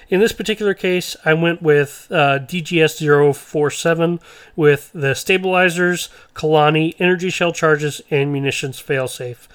[0.09, 4.21] in this particular case, I went with uh, DGS-047
[4.55, 9.47] with the stabilizers, Kalani, energy shell charges, and munitions failsafe.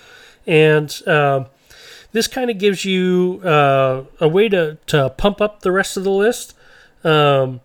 [0.47, 1.45] And uh,
[2.11, 6.05] this kind of gives you uh, a way to, to pump up the rest of
[6.05, 6.55] the list.
[7.05, 7.61] Um,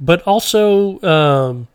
[0.00, 1.68] but also, um,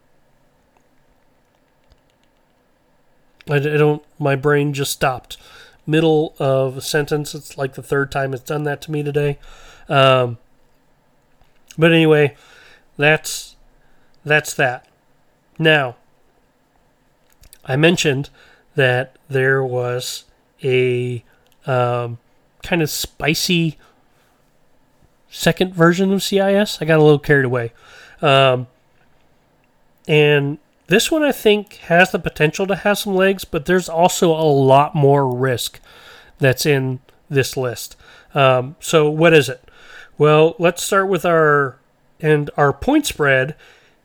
[3.51, 5.37] I, I don't, my brain just stopped
[5.85, 7.35] middle of a sentence.
[7.35, 9.39] It's like the third time it's done that to me today.
[9.89, 10.37] Um,
[11.77, 12.35] but anyway,
[12.97, 13.55] that's
[14.23, 14.87] that's that.
[15.57, 15.95] Now,
[17.65, 18.29] I mentioned
[18.75, 20.25] that there was
[20.63, 21.23] a
[21.65, 22.19] um,
[22.63, 23.77] kind of spicy
[25.29, 26.81] second version of CIS.
[26.81, 27.71] I got a little carried away.
[28.21, 28.67] Um,
[30.07, 30.59] and
[30.91, 34.43] this one I think has the potential to have some legs, but there's also a
[34.43, 35.79] lot more risk
[36.37, 36.99] that's in
[37.29, 37.95] this list.
[38.35, 39.63] Um, so what is it?
[40.17, 41.77] Well, let's start with our
[42.19, 43.55] and our point spread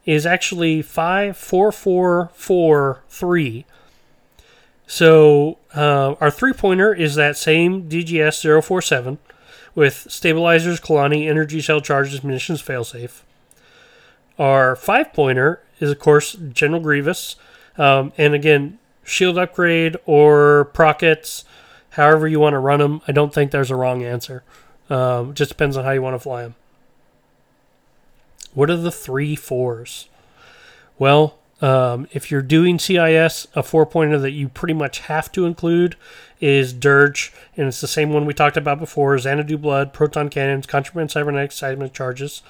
[0.04, 3.66] is actually five, four, four, four, three.
[4.86, 9.18] So uh, our three pointer is that same DGS 047
[9.74, 13.22] with stabilizers, Kalani, energy cell charges, munitions failsafe.
[14.38, 17.36] Our five pointer is, of course, General Grievous.
[17.78, 21.44] Um, and again, shield upgrade or prockets,
[21.90, 23.02] however you want to run them.
[23.06, 24.42] I don't think there's a wrong answer.
[24.88, 26.54] Um, just depends on how you want to fly them.
[28.54, 30.08] What are the three fours?
[30.98, 35.46] Well, um, if you're doing CIS, a four pointer that you pretty much have to
[35.46, 35.96] include
[36.40, 40.66] is Dirge, and it's the same one we talked about before Xanadu Blood, Proton Cannons,
[40.66, 42.42] Contraband Cybernetic Seismic Charges.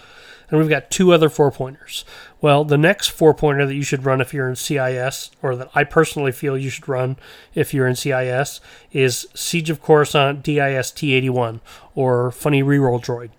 [0.48, 2.04] And we've got two other four pointers.
[2.40, 5.70] Well, the next four pointer that you should run if you're in CIS, or that
[5.74, 7.16] I personally feel you should run
[7.54, 8.60] if you're in CIS,
[8.92, 11.60] is Siege of Coruscant DIS T 81,
[11.94, 13.30] or Funny Reroll Droid.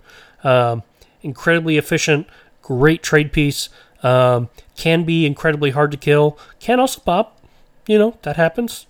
[0.44, 0.84] Um,
[1.22, 2.28] incredibly efficient,
[2.62, 3.70] great trade piece.
[4.04, 6.38] Um, can be incredibly hard to kill.
[6.60, 7.42] Can also pop.
[7.88, 8.86] You know, that happens.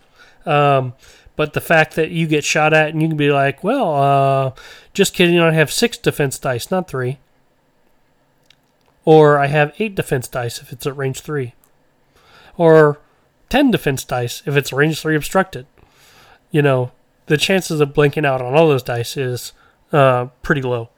[0.45, 0.93] Um,
[1.35, 4.51] but the fact that you get shot at and you can be like, well, uh,
[4.93, 7.19] just kidding, I have six defense dice, not three.
[9.07, 11.53] Or I have eight defense dice if it's at range three.
[12.57, 12.99] Or
[13.47, 15.65] ten defense dice if it's range three obstructed.
[16.51, 16.91] You know,
[17.27, 19.53] the chances of blinking out on all those dice is
[19.93, 20.89] uh, pretty low.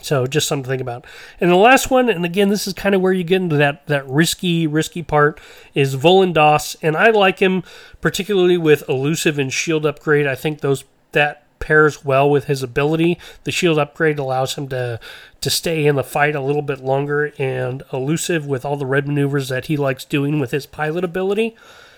[0.00, 1.06] So just something to think about.
[1.40, 3.88] And the last one, and again, this is kind of where you get into that
[3.88, 5.40] that risky, risky part,
[5.74, 7.64] is Volan Das, and I like him
[8.00, 10.28] particularly with elusive and shield upgrade.
[10.28, 13.18] I think those that pairs well with his ability.
[13.44, 14.98] The shield upgrade allows him to
[15.40, 19.06] to stay in the fight a little bit longer, and elusive with all the red
[19.06, 21.56] maneuvers that he likes doing with his pilot ability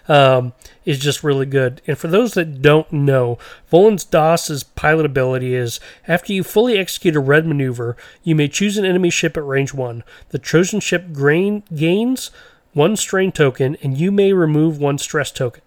[0.08, 0.52] um,
[0.84, 1.80] is just really good.
[1.86, 3.38] And for those that don't know,
[3.70, 8.76] Volan Das's pilot ability is after you fully execute a red maneuver, you may choose
[8.76, 10.04] an enemy ship at range one.
[10.30, 12.30] The chosen ship grain, gains
[12.72, 15.62] one strain token, and you may remove one stress token.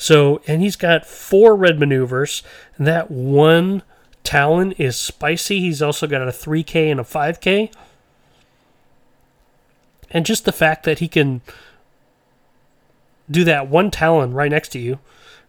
[0.00, 2.42] So, and he's got four red maneuvers,
[2.78, 3.82] that one
[4.24, 5.60] Talon is spicy.
[5.60, 7.70] He's also got a 3K and a 5K.
[10.10, 11.42] And just the fact that he can
[13.30, 15.00] do that one Talon right next to you,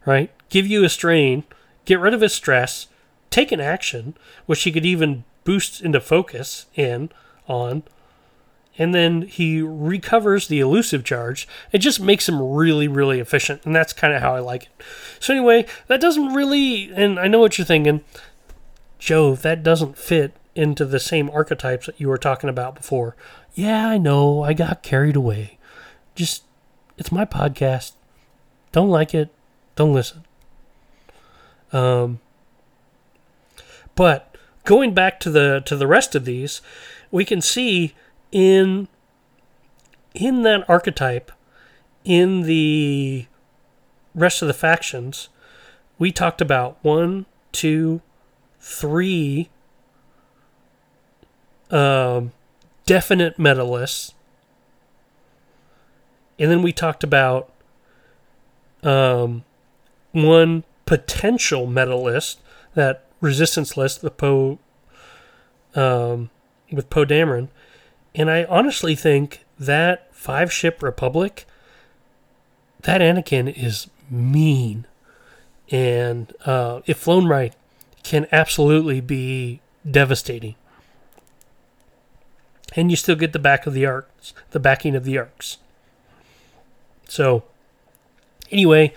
[0.05, 0.29] right?
[0.49, 1.45] Give you a strain,
[1.85, 2.87] get rid of his stress,
[3.29, 7.09] take an action, which he could even boost into focus in
[7.47, 7.83] on,
[8.81, 11.47] and then he recovers the elusive charge.
[11.71, 14.83] It just makes him really, really efficient, and that's kind of how I like it.
[15.19, 18.03] So anyway, that doesn't really, and I know what you're thinking,
[18.97, 23.15] Joe, that doesn't fit into the same archetypes that you were talking about before.
[23.53, 25.59] Yeah, I know, I got carried away.
[26.15, 26.43] Just
[26.97, 27.91] it's my podcast.
[28.71, 29.29] Don't like it,
[29.75, 30.25] don't listen.
[31.71, 32.19] Um,
[33.93, 36.61] but going back to the to the rest of these,
[37.11, 37.93] we can see
[38.31, 38.87] in
[40.13, 41.31] in that archetype,
[42.03, 43.25] in the
[44.13, 45.29] rest of the factions,
[45.97, 48.01] we talked about one, two,
[48.59, 49.49] three
[51.69, 52.33] um,
[52.85, 54.13] definite meta lists
[56.41, 57.51] and then we talked about
[58.81, 59.43] um,
[60.11, 62.39] one potential meta list,
[62.73, 64.57] that resistance list, the Poe
[65.75, 66.31] um,
[66.71, 67.49] with Poe Dameron.
[68.13, 71.45] And I honestly think that five ship Republic,
[72.81, 74.85] that Anakin is mean.
[75.69, 77.53] And uh, if flown right,
[78.03, 80.55] can absolutely be devastating.
[82.75, 85.57] And you still get the back of the arcs, the backing of the arcs.
[87.07, 87.43] So
[88.49, 88.93] anyway,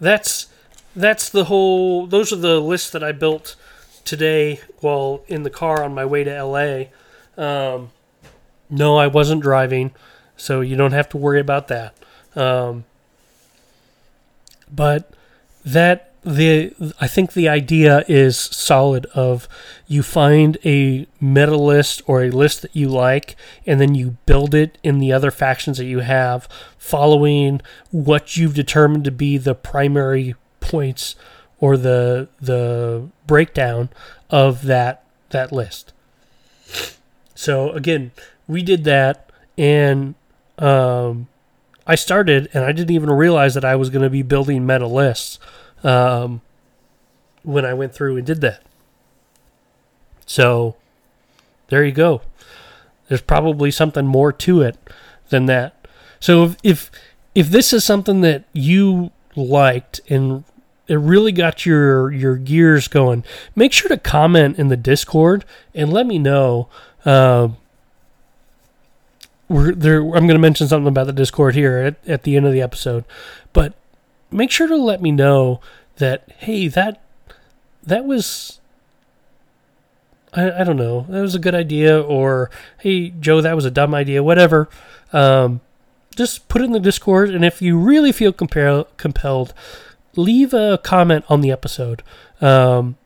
[0.00, 0.48] that's
[0.96, 3.56] that's the whole those are the lists that I built
[4.04, 6.84] today while in the car on my way to LA.
[7.36, 7.90] Um,
[8.72, 9.92] no, I wasn't driving,
[10.36, 11.94] so you don't have to worry about that.
[12.34, 12.84] Um,
[14.74, 15.12] but
[15.64, 19.48] that the I think the idea is solid of
[19.86, 24.54] you find a meta list or a list that you like and then you build
[24.54, 26.48] it in the other factions that you have
[26.78, 27.60] following
[27.90, 31.16] what you've determined to be the primary points
[31.58, 33.88] or the the breakdown
[34.30, 35.92] of that that list.
[37.34, 38.12] So again,
[38.46, 40.14] we did that and
[40.58, 41.28] um,
[41.86, 44.86] I started and I didn't even realize that I was going to be building meta
[44.86, 45.38] lists
[45.82, 46.40] um,
[47.42, 48.62] when I went through and did that.
[50.26, 50.76] So
[51.68, 52.22] there you go.
[53.08, 54.76] There's probably something more to it
[55.28, 55.86] than that.
[56.20, 56.90] So if if,
[57.34, 60.44] if this is something that you liked and
[60.86, 63.24] it really got your your gears going,
[63.56, 66.68] make sure to comment in the Discord and let me know.
[67.04, 67.48] Uh,
[69.52, 70.00] we're there.
[70.00, 72.62] I'm going to mention something about the Discord here at, at the end of the
[72.62, 73.04] episode,
[73.52, 73.74] but
[74.30, 75.60] make sure to let me know
[75.96, 77.02] that hey that
[77.82, 78.60] that was
[80.32, 82.50] I, I don't know that was a good idea or
[82.80, 84.68] hey Joe that was a dumb idea whatever.
[85.12, 85.60] Um,
[86.16, 89.54] just put it in the Discord, and if you really feel compel- compelled,
[90.16, 92.02] leave a comment on the episode.
[92.40, 92.96] Um,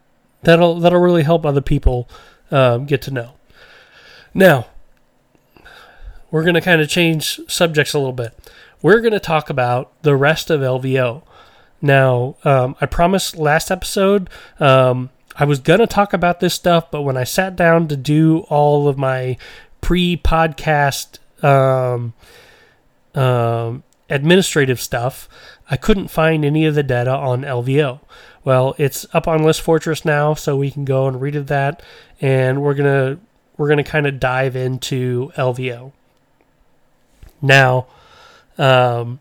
[0.43, 2.09] that'll that'll really help other people
[2.51, 3.33] um, get to know.
[4.35, 4.67] Now,
[6.31, 8.37] we're going to kind of change subjects a little bit.
[8.83, 11.23] We're going to talk about the rest of LVO.
[11.83, 16.91] Now, um, I promised last episode um, I was going to talk about this stuff,
[16.91, 19.37] but when I sat down to do all of my
[19.81, 22.15] pre podcast um,
[23.15, 25.29] um, administrative stuff,
[25.71, 28.01] I couldn't find any of the data on LVO.
[28.45, 31.83] Well, it's up on List Fortress now, so we can go and read that,
[32.21, 33.19] and we're gonna
[33.57, 35.93] we're gonna kind of dive into LVO.
[37.43, 37.87] Now,
[38.59, 39.21] um,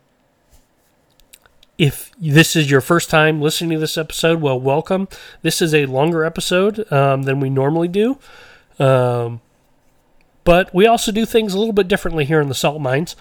[1.77, 5.07] if this is your first time listening to this episode, well, welcome.
[5.41, 8.17] This is a longer episode um, than we normally do.
[8.79, 9.41] Um,
[10.43, 13.15] but we also do things a little bit differently here in the salt mines.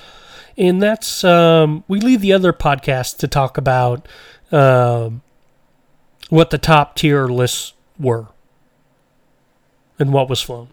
[0.56, 4.06] And that's, um, we leave the other podcasts to talk about
[4.52, 5.22] um,
[6.28, 8.28] what the top tier lists were
[9.98, 10.68] and what was flown.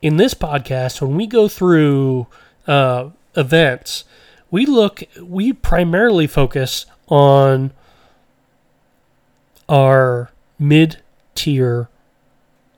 [0.00, 2.28] In this podcast, when we go through
[2.68, 4.04] uh, events,
[4.50, 7.72] we look, we primarily focus on
[9.68, 10.98] our mid
[11.34, 11.88] tier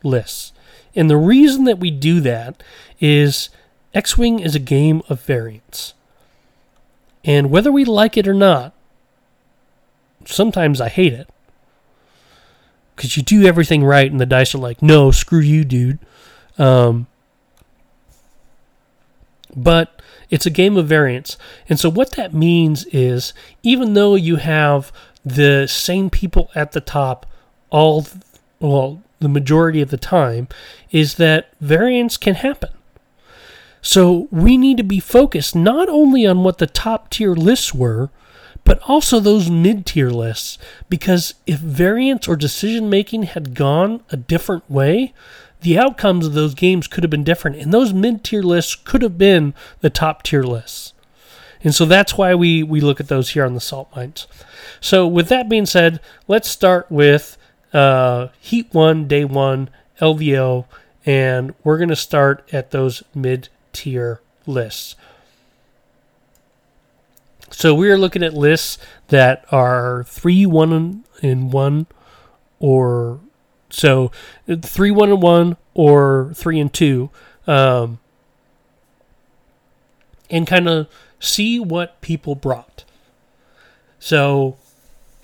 [0.02, 0.52] lists.
[0.94, 2.62] And the reason that we do that
[3.00, 3.50] is
[3.94, 5.94] X Wing is a game of variance.
[7.24, 8.72] And whether we like it or not,
[10.24, 11.28] sometimes I hate it.
[12.96, 15.98] Because you do everything right, and the dice are like, no, screw you, dude.
[16.58, 17.06] Um,
[19.56, 21.36] but it's a game of variance.
[21.68, 23.32] And so, what that means is
[23.62, 24.92] even though you have
[25.24, 27.26] the same people at the top
[27.70, 28.06] all,
[28.58, 30.48] well, the majority of the time,
[30.90, 32.70] is that variance can happen.
[33.82, 38.10] So we need to be focused not only on what the top tier lists were,
[38.64, 40.58] but also those mid tier lists.
[40.88, 45.14] Because if variance or decision making had gone a different way,
[45.60, 47.58] the outcomes of those games could have been different.
[47.58, 50.94] And those mid tier lists could have been the top tier lists.
[51.62, 54.26] And so that's why we, we look at those here on the salt mines.
[54.80, 57.36] So, with that being said, let's start with
[57.74, 59.68] uh, Heat 1, Day 1,
[60.00, 60.64] LVO,
[61.04, 64.96] and we're going to start at those mid tier lists.
[67.50, 71.86] So we are looking at lists that are three one in one,
[72.58, 73.20] or
[73.70, 74.10] so
[74.62, 77.10] three one and one or three and two,
[77.46, 77.98] um,
[80.28, 82.84] and kind of see what people brought.
[83.98, 84.56] So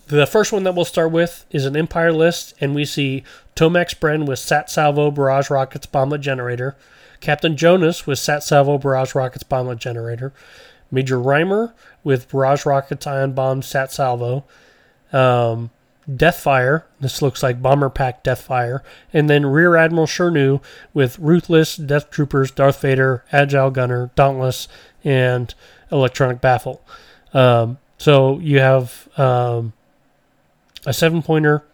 [0.08, 3.24] the first one that we'll start with is an Empire list, and we see
[3.56, 6.76] Tomax Bren with Sat Salvo Barrage Rockets Bomblet Generator.
[7.20, 10.32] Captain Jonus with Sat Salvo Barrage Rockets Bomblet Generator.
[10.90, 11.74] Major Rhymer
[12.04, 14.44] with Barrage Rockets Ion Bomb Sat Salvo.
[15.12, 15.70] Um,
[16.10, 18.80] Deathfire, this looks like Bomber Pack Deathfire.
[19.12, 20.62] And then Rear Admiral Chiraneau
[20.94, 24.68] with Ruthless, Death Troopers, Darth Vader, Agile Gunner, Dauntless,
[25.04, 25.54] and
[25.90, 26.80] Electronic Baffle.
[27.34, 29.72] Um, so you have um,
[30.84, 31.64] a seven pointer,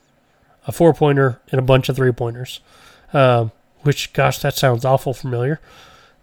[0.66, 2.61] a four pointer, and a bunch of three pointers.
[3.12, 3.53] Um,
[3.83, 5.61] which, gosh, that sounds awful familiar.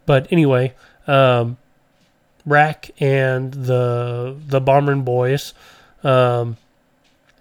[0.05, 0.73] But anyway,
[1.07, 1.57] um,
[2.45, 5.53] RAC and the the Bomberin boys,
[6.03, 6.57] um,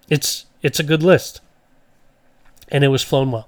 [0.09, 1.41] it's it's a good list,
[2.69, 3.47] and it was flown well.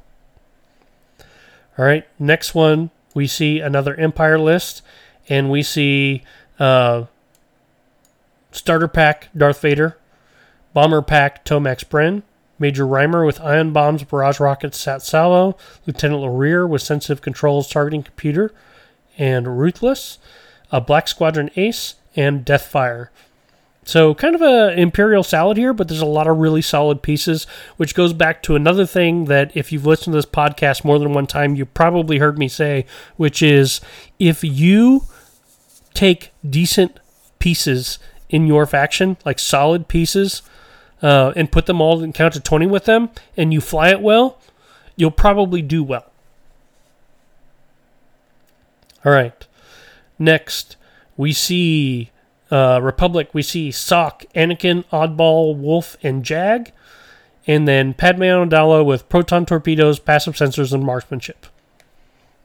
[1.77, 4.81] All right, next one we see another Empire list,
[5.29, 6.23] and we see
[6.59, 7.05] uh,
[8.51, 9.97] starter pack Darth Vader,
[10.73, 12.23] bomber pack Tomax Bren,
[12.59, 15.57] Major Rhymer with ion bombs, barrage rockets, Sat Salvo,
[15.87, 18.53] Lieutenant Lorrir with sensitive controls, targeting computer,
[19.17, 20.19] and Ruthless,
[20.71, 23.07] a Black Squadron Ace, and Deathfire.
[23.83, 27.45] So kind of a imperial salad here, but there's a lot of really solid pieces,
[27.77, 31.13] which goes back to another thing that if you've listened to this podcast more than
[31.13, 32.85] one time, you probably heard me say,
[33.17, 33.81] which is
[34.19, 35.05] if you
[35.95, 36.99] take decent
[37.39, 37.97] pieces
[38.29, 40.43] in your faction, like solid pieces,
[41.01, 44.39] uh, and put them all count to 20 with them, and you fly it well,
[44.95, 46.05] you'll probably do well.
[49.03, 49.47] All right.
[50.19, 50.75] Next,
[51.17, 52.11] we see
[52.51, 53.29] uh, Republic.
[53.33, 56.71] We see Sock, Anakin, Oddball, Wolf, and Jag.
[57.47, 61.47] And then Padme Amidala with proton torpedoes, passive sensors, and marksmanship.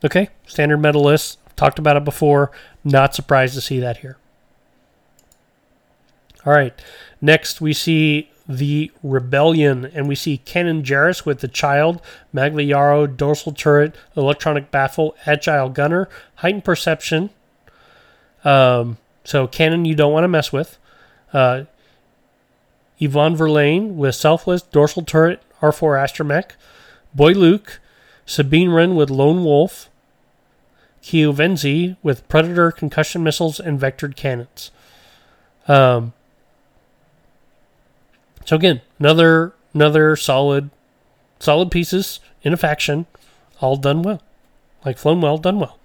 [0.05, 1.39] Okay, standard meta list.
[1.57, 2.51] Talked about it before.
[2.85, 4.17] Not surprised to see that here.
[6.45, 6.81] All right.
[7.21, 12.01] Next, we see the Rebellion, and we see Kanan Jarrus with the Child,
[12.33, 17.31] Magva Yaro, Dorsal Turret, Electronic Baffle, Agile Gunner, Heightened Perception.
[18.45, 20.79] Um, so Kanan you don't want to mess with.
[21.33, 21.64] Uh,
[23.01, 26.53] Evaan Verlaine with Selfless, Dorsal Turret, R4 Astromech.
[27.14, 27.81] Boy Luke,
[28.24, 29.91] Sabine Wren with Lone Wolf.
[31.03, 34.70] Keo Venzee with Predator, Concussion Missiles, and Vectored Cannons.
[35.68, 36.12] Um,
[38.45, 40.70] so again, another another solid
[41.39, 43.07] solid pieces in a faction,
[43.61, 44.22] all done well.
[44.85, 45.79] Like flown well, done well.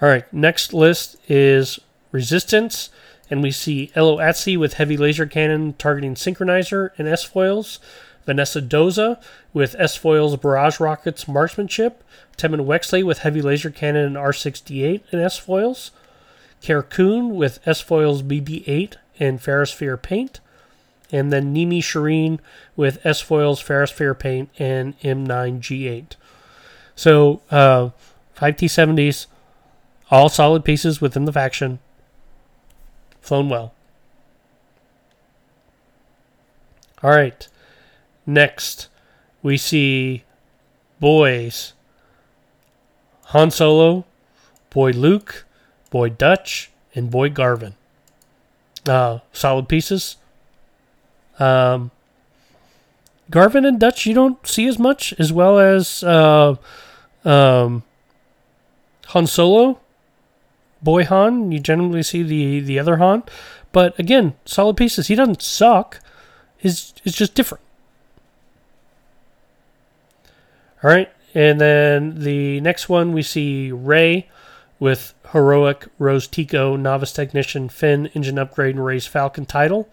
[0.00, 1.78] All right, next list is
[2.12, 2.90] Resistance,
[3.30, 7.80] and we see Ello Asty with heavy laser cannon targeting synchronizer and S foils.
[8.26, 9.20] Venisa Doza
[9.52, 12.04] with S foils, barrage rockets, marksmanship.
[12.36, 15.90] Temmin Wexley with heavy laser cannon and R68 and S foils.
[16.60, 20.40] Kare Kun with S foils, BB8 and Ferrosphere paint
[21.10, 22.38] and then Nimi Chireen
[22.76, 26.16] with S foils, Ferrosphere paint, and M9G8.
[26.94, 27.90] So uh,
[28.36, 29.26] 5T70s,
[30.10, 31.78] all solid pieces within the faction,
[33.20, 33.74] flown well.
[37.02, 37.46] All right,
[38.26, 38.88] next
[39.42, 40.24] we see
[41.00, 41.74] boys.
[43.26, 44.06] Han Solo,
[44.70, 45.44] Boy Luke,
[45.90, 47.74] Boy Dutch, and Boy Garven.
[48.88, 50.16] Uh, solid pieces.
[51.38, 51.90] Um,
[53.30, 56.56] Garven and Dutch you don't see as much, as well as uh,
[57.24, 57.82] um,
[59.08, 59.78] Han Solo,
[60.82, 61.52] Boy Han.
[61.52, 63.22] You generally see the the other Han,
[63.72, 65.08] but again, solid pieces.
[65.08, 66.00] He doesn't suck.
[66.60, 67.62] Is it's just different.
[70.82, 74.28] All right, and then the next one we see Rey
[74.78, 79.88] with heroic Rose Tico, novice technician, Finn, engine upgrade, and Rey's Falcon title.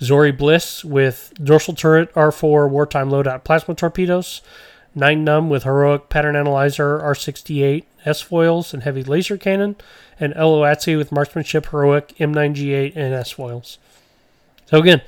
[0.00, 4.40] Zorii Bliss with dorsal turret, R4 wartime loadout plasma torpedoes,
[4.94, 9.76] Nien Nunb with heroic pattern analyzer, R68 S foils and heavy laser cannon,
[10.18, 13.78] and Ello Asty with marksmanship, heroic M9G8 and S foils.
[14.66, 15.02] So again,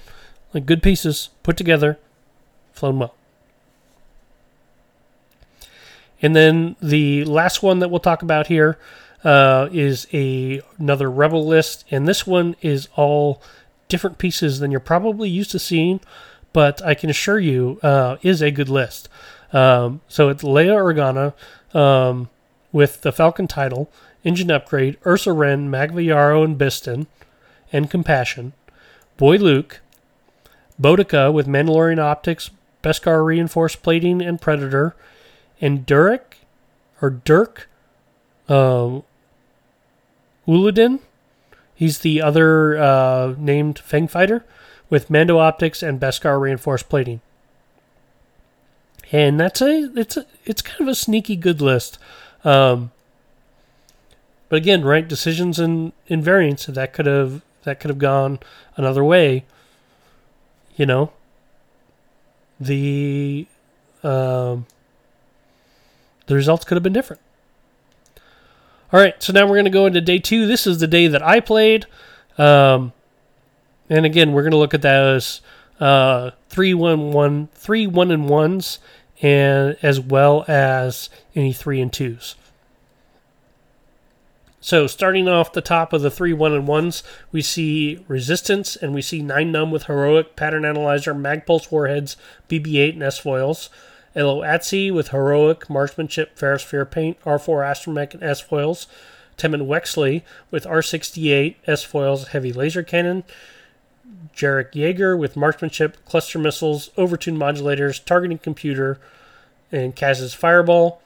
[0.52, 1.98] like good pieces put together,
[2.72, 3.14] flown well.
[6.20, 8.78] And then the last one that we'll talk about here
[9.24, 13.42] uh, is a another rebel list, and this one is all
[13.88, 16.00] different pieces than you're probably used to seeing,
[16.52, 19.08] but I can assure you uh, is a good list.
[19.52, 21.34] Um, so it's Leia Organa
[21.78, 22.28] um,
[22.72, 23.90] with the Falcon title,
[24.24, 27.06] engine upgrade, Ursa Wren, Magva Yaro and Bistan,
[27.72, 28.52] and Compassion,
[29.16, 29.80] Boy Luke,
[30.80, 32.50] Bodica with Mandalorian optics,
[32.82, 34.96] Beskar reinforced plating and Predator,
[35.60, 36.38] and Durek
[37.00, 37.68] or Dirk
[38.48, 39.00] uh,
[41.74, 44.44] He's the other uh, named Fang fighter
[44.90, 47.20] with Mando optics and Beskar reinforced plating.
[49.12, 51.98] And that's a it's a, it's kind of a sneaky good list.
[52.44, 52.90] Um,
[54.48, 58.38] but again, right decisions and in variants that could have that could have gone
[58.76, 59.44] another way.
[60.76, 61.12] You know,
[62.58, 63.46] the
[64.02, 64.66] um,
[66.26, 67.20] the results could have been different.
[68.92, 70.46] All right, so now we're going to go into day two.
[70.46, 71.86] This is the day that I played.
[72.36, 72.92] Um,
[73.88, 75.40] and again, we're going to look at those
[75.80, 78.78] uh, three one one three one and ones,
[79.22, 82.34] and as well as any three and twos.
[84.60, 87.02] So starting off the top of the three one and ones,
[87.32, 92.16] we see resistance, and we see Nien Nunb with heroic pattern analyzer, magpulse warheads,
[92.48, 93.70] BB-8 and S foils.
[94.14, 98.86] Ello Asty with heroic marksmanship, ferrosphere paint, R4 astromech and S foils.
[99.36, 103.24] Temmin Wexley with R68 S foils, heavy laser cannon.
[104.34, 108.98] Jarek Yeager with marksmanship, cluster missiles, overtune modulators, targeting computer,
[109.70, 111.00] and Kaz's fireball.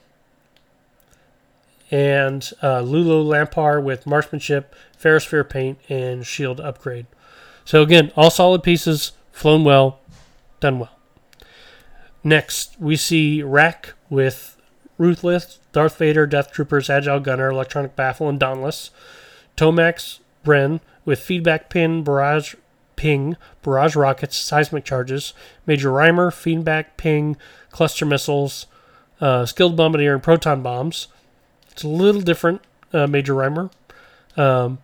[1.89, 7.05] And uh, Lulu Lampar with marksmanship, ferrosphere paint, and shield upgrade.
[7.63, 9.99] So again, all solid pieces, flown well,
[10.59, 10.91] done well.
[12.23, 14.57] Next, we see RAC with
[14.97, 18.91] Ruthless, Darth Vader, Death Troopers, Agile Gunner, Electronic Baffle, and Dauntless.
[19.55, 22.55] Tomax Bren with Feedback Pin, Barrage
[22.97, 25.33] ping, barrage rockets, seismic charges,
[25.65, 27.37] Major Rhymer, feedback ping,
[27.71, 28.65] cluster missiles,
[29.21, 31.07] uh, skilled bombardier, and proton bombs.
[31.71, 33.69] It's a little different, uh, Major Rhymer,
[34.35, 34.79] um,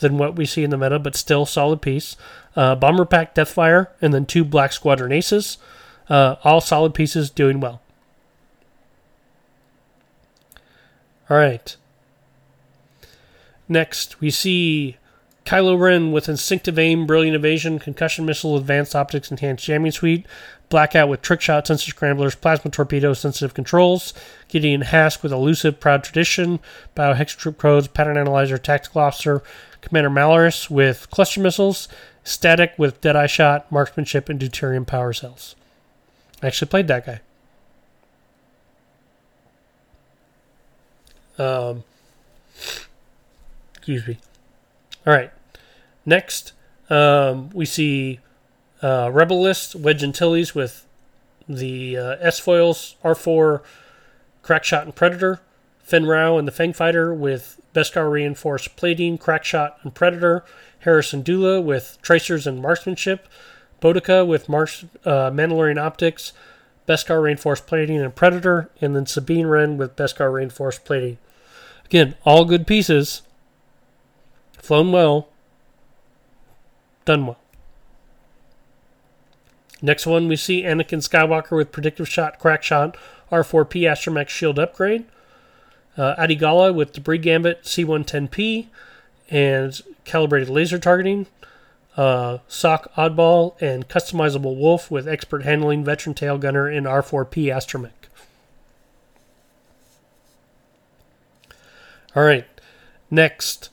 [0.00, 2.16] than what we see in the meta, but still solid piece.
[2.56, 5.58] Uh, bomber pack, Deathfire, and then two Black Squadron Aces.
[6.08, 7.80] Uh, all solid pieces doing well.
[11.28, 11.76] All right.
[13.68, 14.96] Next, we see
[15.46, 20.26] Kylo Ren with Instinctive Aim, Brilliant Evasion, Concussion Missile, Advanced Optics, Enhanced Jamming Suite,
[20.68, 24.12] Blackout with Trick Shot, Sensor Scramblers, Plasma Torpedo, Sensitive Controls,
[24.48, 26.58] Gideon Hask with Elusive, Proud Tradition,
[26.96, 29.40] Biohexacrypt Codes, Pattern Analyzer, Tactical Officer,
[29.82, 31.86] Commander Malarus with Cluster Missiles,
[32.24, 35.54] Static with Deadeye Shot, Marksmanship, and Deuterium Power Cells.
[36.42, 37.20] I actually played that guy.
[41.38, 41.84] Um,
[43.76, 44.18] excuse me.
[45.06, 45.30] All right.
[46.06, 46.52] Next,
[46.88, 48.20] um, we see
[48.82, 50.86] uh, Rebel List, Wedge Antilles with
[51.48, 53.62] the uh, S foils, R4,
[54.42, 55.40] Crackshot, and Predator.
[55.82, 60.44] Fenn Rau and the Fang Fighter with Beskar Reinforced Plating, Crackshot, and Predator.
[60.80, 63.28] Hera Syndulla with Tracers and Marksmanship.
[63.80, 66.32] Bodica with Mars, uh, Mandalorian Optics,
[66.88, 68.68] Beskar Reinforced Plating, and Predator.
[68.80, 71.18] And then Sabine Wren with Beskar Reinforced Plating.
[71.84, 73.22] Again, all good pieces.
[74.58, 75.28] Flown well.
[77.06, 77.38] Done well.
[79.80, 82.96] Next one, we see Anakin Skywalker with Predictive Shot, Crack Shot,
[83.30, 85.04] R4P Astromech Shield Upgrade.
[85.96, 88.66] Uh, Adi Gallia with Debris Gambit, C110P,
[89.30, 91.26] and Calibrated Laser Targeting.
[91.96, 97.90] Uh, Sock Oddball and Customizable Wolf with Expert Handling, Veteran Tail Gunner, and R4P Astromech.
[102.14, 102.46] All right.
[103.10, 103.70] Next,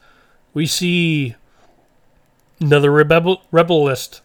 [0.53, 1.35] we see
[2.63, 4.21] another rebel, rebel list.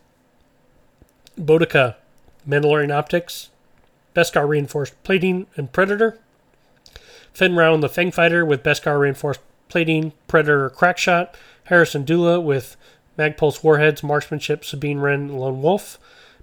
[1.39, 1.97] Bodica,
[2.49, 3.51] Mandalorian Optics,
[4.14, 6.18] Beskar Reinforced Plating, and Predator.
[7.41, 11.34] And the Fang Fighter with Beskar Reinforced Plating, Predator Crackshot.
[11.64, 12.76] Hera Syndulla with
[13.18, 15.99] Magpulse Warheads, Marksmanship, Sabine Wren, Lone Wolf.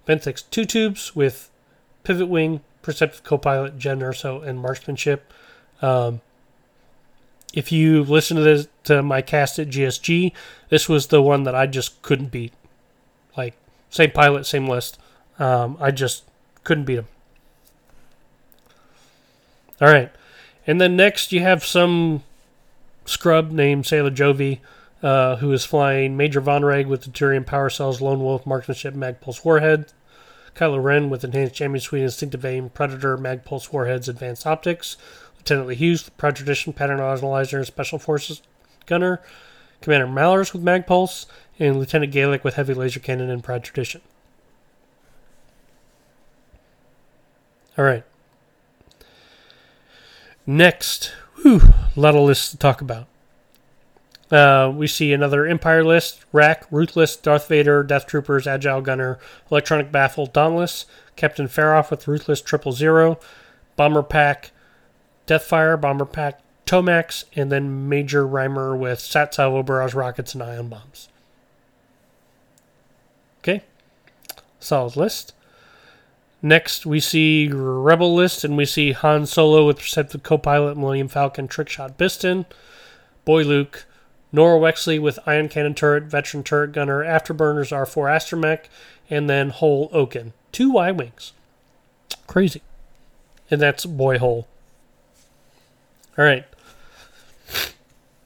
[0.08, 1.50] Benthic Two Tubes with
[2.04, 5.34] Pivot Wing, Perceptive Copilot, Jyn Erso, and Marksmanship.
[5.82, 6.22] Um,
[7.56, 10.34] if you listen to this to my cast at GSG,
[10.70, 12.54] this was the one that I just couldn't beat.
[13.36, 13.56] Like
[13.90, 15.00] same pilot, same list.
[15.40, 16.26] Um, I just
[16.64, 17.08] couldn't beat him.
[19.82, 20.12] All right,
[20.68, 22.24] and then next you have some
[23.06, 24.60] scrub named Sailor Jovi,
[25.02, 29.44] uh, who is flying Major Vonreg with the Deuterium Power Cells, Lone Wolf, Marksmanship, Magpulse
[29.44, 29.92] Warhead.
[30.56, 34.96] Kylo Ren with Enhanced Jamming Suite, Instinctive Aim, Predator, Magpulse Warheads, Advanced Optics.
[35.50, 38.42] Lieutenant Hughes, Proud Tradition, Pattern Analyzer, Special Forces
[38.88, 39.22] Gunner,
[39.82, 41.28] Commander Malarus with Magpulse,
[41.60, 44.02] and Lieutenant Galek with Heavy Laser Cannon and Proud Tradition.
[47.78, 48.04] All right.
[50.48, 51.62] Next, whew,
[51.96, 53.08] a lot of lists to talk about.
[54.32, 59.20] Uh, we see another Empire list RAC, Ruthless, Darth Vader, Death Troopers, Agile Gunner,
[59.52, 63.20] Electronic Baffle, Dauntless, Captain Feroph with Ruthless Triple Zero,
[63.76, 64.52] Bomber Pack,
[65.28, 70.68] Deathfire, Bomber Pack, Tomax, and then Major Rhymer with Sat Salvo, Barrage Rockets, and Ion
[70.68, 71.10] Bombs.
[73.40, 73.62] Okay,
[74.60, 75.34] solid list.
[76.42, 81.48] Next, we see Rebel list, and we see Han Solo with Perceptive Copilot, Millennium Falcon,
[81.48, 82.46] Trickshot Bistan,
[83.24, 83.86] Boy Luke,
[84.34, 88.66] Norra Wexley with Ion Cannon Turret, Veteran Turret Gunner, Afterburners R4 Astromech,
[89.10, 90.34] and then Hol Okand.
[90.52, 91.34] Two Y Wings.
[92.28, 92.62] Crazy.
[93.50, 94.48] And that's Boy Hol.
[96.18, 96.46] All right.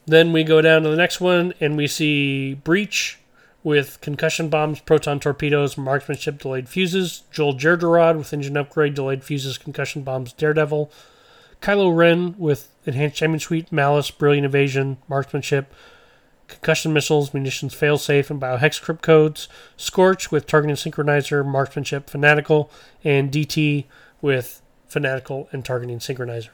[0.05, 3.19] Then we go down to the next one, and we see Breach
[3.63, 7.23] with concussion bombs, proton torpedoes, marksmanship, delayed fuses.
[7.31, 10.91] Joel Jerjerrod with engine upgrade, delayed fuses, concussion bombs, Daredevil.
[11.61, 15.73] Kylo Ren with enhanced jamming suite, malice, brilliant evasion, marksmanship,
[16.47, 19.49] concussion missiles, munitions failsafe, and biohex crypt codes.
[19.75, 22.71] Scorch with targeting synchronizer, marksmanship, fanatical,
[23.03, 23.85] and DT
[24.21, 26.49] with fanatical and targeting synchronizer.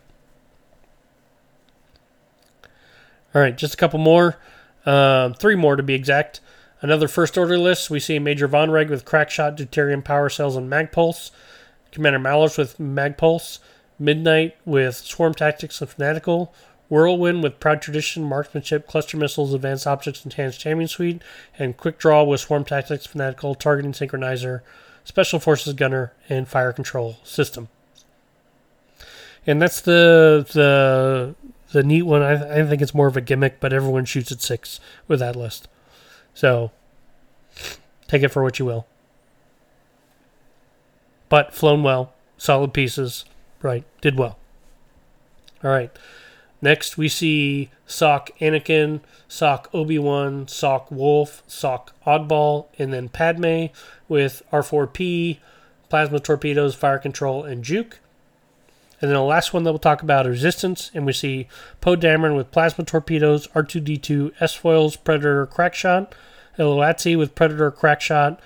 [3.35, 4.37] All right, just a couple more.
[4.85, 6.39] Um, three more to be exact.
[6.81, 7.89] Another first order list.
[7.89, 11.31] We see Major Vonreg with Crackshot, Deuterium Power Cells, and Magpulse.
[11.91, 13.59] Commander Malarus with Magpulse.
[13.99, 16.53] Midnight with Swarm Tactics and Fanatical.
[16.87, 21.21] Whirlwind with Proud Tradition, Marksmanship, Cluster Missiles, Advanced Optics, Enhanced Jamming Suite.
[21.59, 24.61] And Quick Draw with Swarm Tactics, Fanatical, Targeting Synchronizer,
[25.03, 27.67] Special Forces Gunner, and Fire Control System.
[29.45, 31.35] And that's the the
[31.71, 32.21] the neat one.
[32.21, 35.35] I, I think it's more of a gimmick, but everyone shoots at six with that
[35.35, 35.67] list.
[36.33, 36.71] So
[38.07, 38.85] Take it for what you will.
[41.29, 43.25] But flown well, solid pieces,
[43.61, 43.83] right?
[44.01, 44.37] Did well.
[45.63, 45.91] All right.
[46.61, 53.65] Next, we see Sock Anakin, Sock Obi Wan, Sock Wolf, Sock Oddball, and then Padme
[54.07, 55.39] with R4P,
[55.89, 57.99] plasma torpedoes, fire control, and juke.
[59.01, 61.47] And then the last one that we'll talk about is Resistance, and we see
[61.81, 66.13] Poe Dameron with plasma torpedoes, R2D2 S foils, Predator crackshot,
[66.57, 68.39] Ello Asty with Predator crackshot,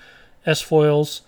[0.44, 1.22] S foils,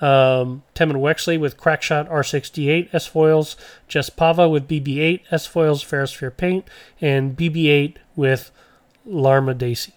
[0.00, 3.56] um, Temmin Wexley with Crackshot R68 S foils,
[3.88, 6.66] Jess Pava with BB8 S foils, Ferrosphere paint,
[7.00, 8.50] and BB8 with
[9.08, 9.94] Larma D'Acy.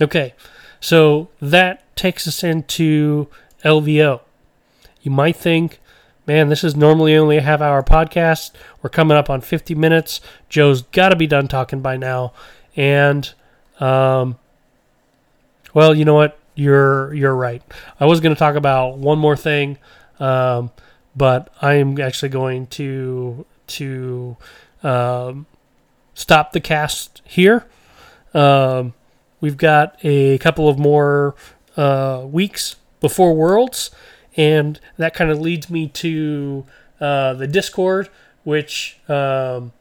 [0.00, 0.34] Okay,
[0.80, 3.28] so that takes us into
[3.64, 4.20] LVO.
[5.02, 5.80] You might think,
[6.26, 8.52] man, this is normally only a half hour podcast.
[8.82, 10.20] We're coming up on 50 minutes.
[10.48, 12.32] Joe's got to be done talking by now.
[12.74, 13.32] And,
[13.80, 14.38] um,
[15.72, 16.38] well, you know what?
[16.54, 17.62] You're you're right.
[18.00, 19.76] I was going to talk about one more thing,
[20.18, 20.70] um,
[21.14, 24.38] but I am actually going to to
[24.82, 25.44] um,
[26.14, 27.66] stop the cast here.
[28.32, 28.94] Um,
[29.42, 31.34] we've got a couple of more
[31.76, 33.90] uh, weeks before Worlds,
[34.36, 36.66] and that kind of leads me to
[37.00, 38.08] uh, the Discord,
[38.44, 39.72] which um,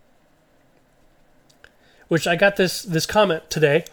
[2.07, 3.85] which I got this this comment today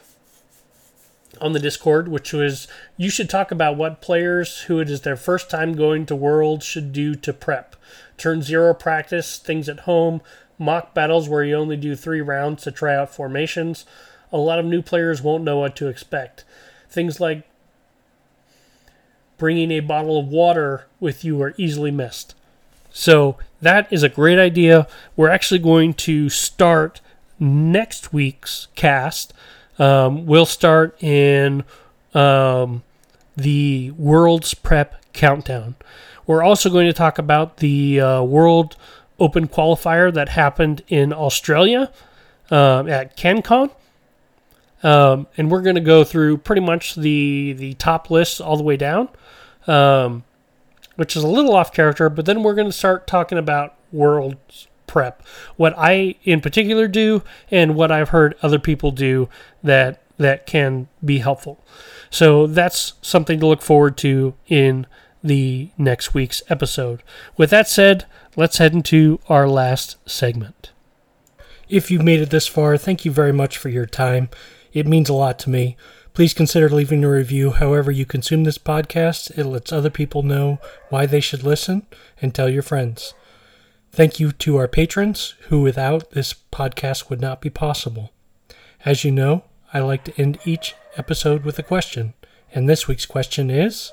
[1.40, 5.16] on the Discord, which was you should talk about what players who it is their
[5.16, 7.76] first time going to Worlds should do to prep.
[8.16, 10.20] Turn zero practice, things at home,
[10.58, 13.84] mock battles where you only do three rounds to try out formations.
[14.30, 16.44] A lot of new players won't know what to expect.
[16.88, 17.44] Things like
[19.42, 22.36] bringing a bottle of water with you are easily missed.
[22.92, 24.86] So that is a great idea.
[25.16, 27.00] We're actually going to start
[27.40, 29.34] next week's cast
[29.78, 31.64] um, we'll start in
[32.14, 32.82] um,
[33.36, 35.74] the World's Prep Countdown.
[36.26, 38.76] We're also going to talk about the uh, World
[39.18, 41.90] Open Qualifier that happened in Australia
[42.50, 43.70] um, at CanCon.
[44.82, 48.62] Um, and we're going to go through pretty much the the top lists all the
[48.62, 49.08] way down,
[49.66, 50.24] um,
[50.96, 52.08] which is a little off character.
[52.08, 55.22] But then we're going to start talking about world's prep,
[55.56, 59.28] what I in particular do, and what I've heard other people do
[59.62, 61.64] that that can be helpful.
[62.10, 64.86] So that's something to look forward to in
[65.24, 67.02] the next week's episode.
[67.36, 68.06] With that said,
[68.36, 70.72] let's head into our last segment.
[71.68, 74.28] If you've made it this far, thank you very much for your time.
[74.72, 75.76] It means a lot to me.
[76.14, 79.36] Please consider leaving a review however you consume this podcast.
[79.36, 80.58] It lets other people know
[80.90, 81.86] why they should listen
[82.20, 83.14] and tell your friends.
[83.92, 88.10] Thank you to our patrons, who without this podcast would not be possible.
[88.84, 92.14] As you know, I like to end each episode with a question,
[92.54, 93.92] and this week's question is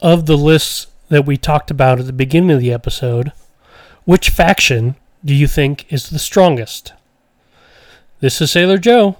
[0.00, 3.32] Of the lists that we talked about at the beginning of the episode,
[4.04, 6.92] which faction do you think is the strongest?
[8.20, 9.16] This is Sailor Joe,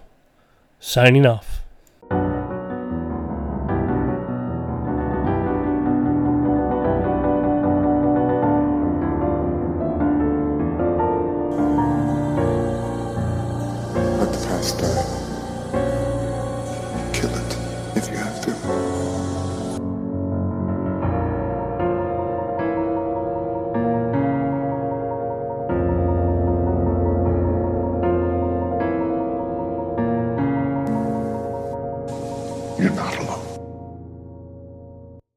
[0.80, 1.59] signing off.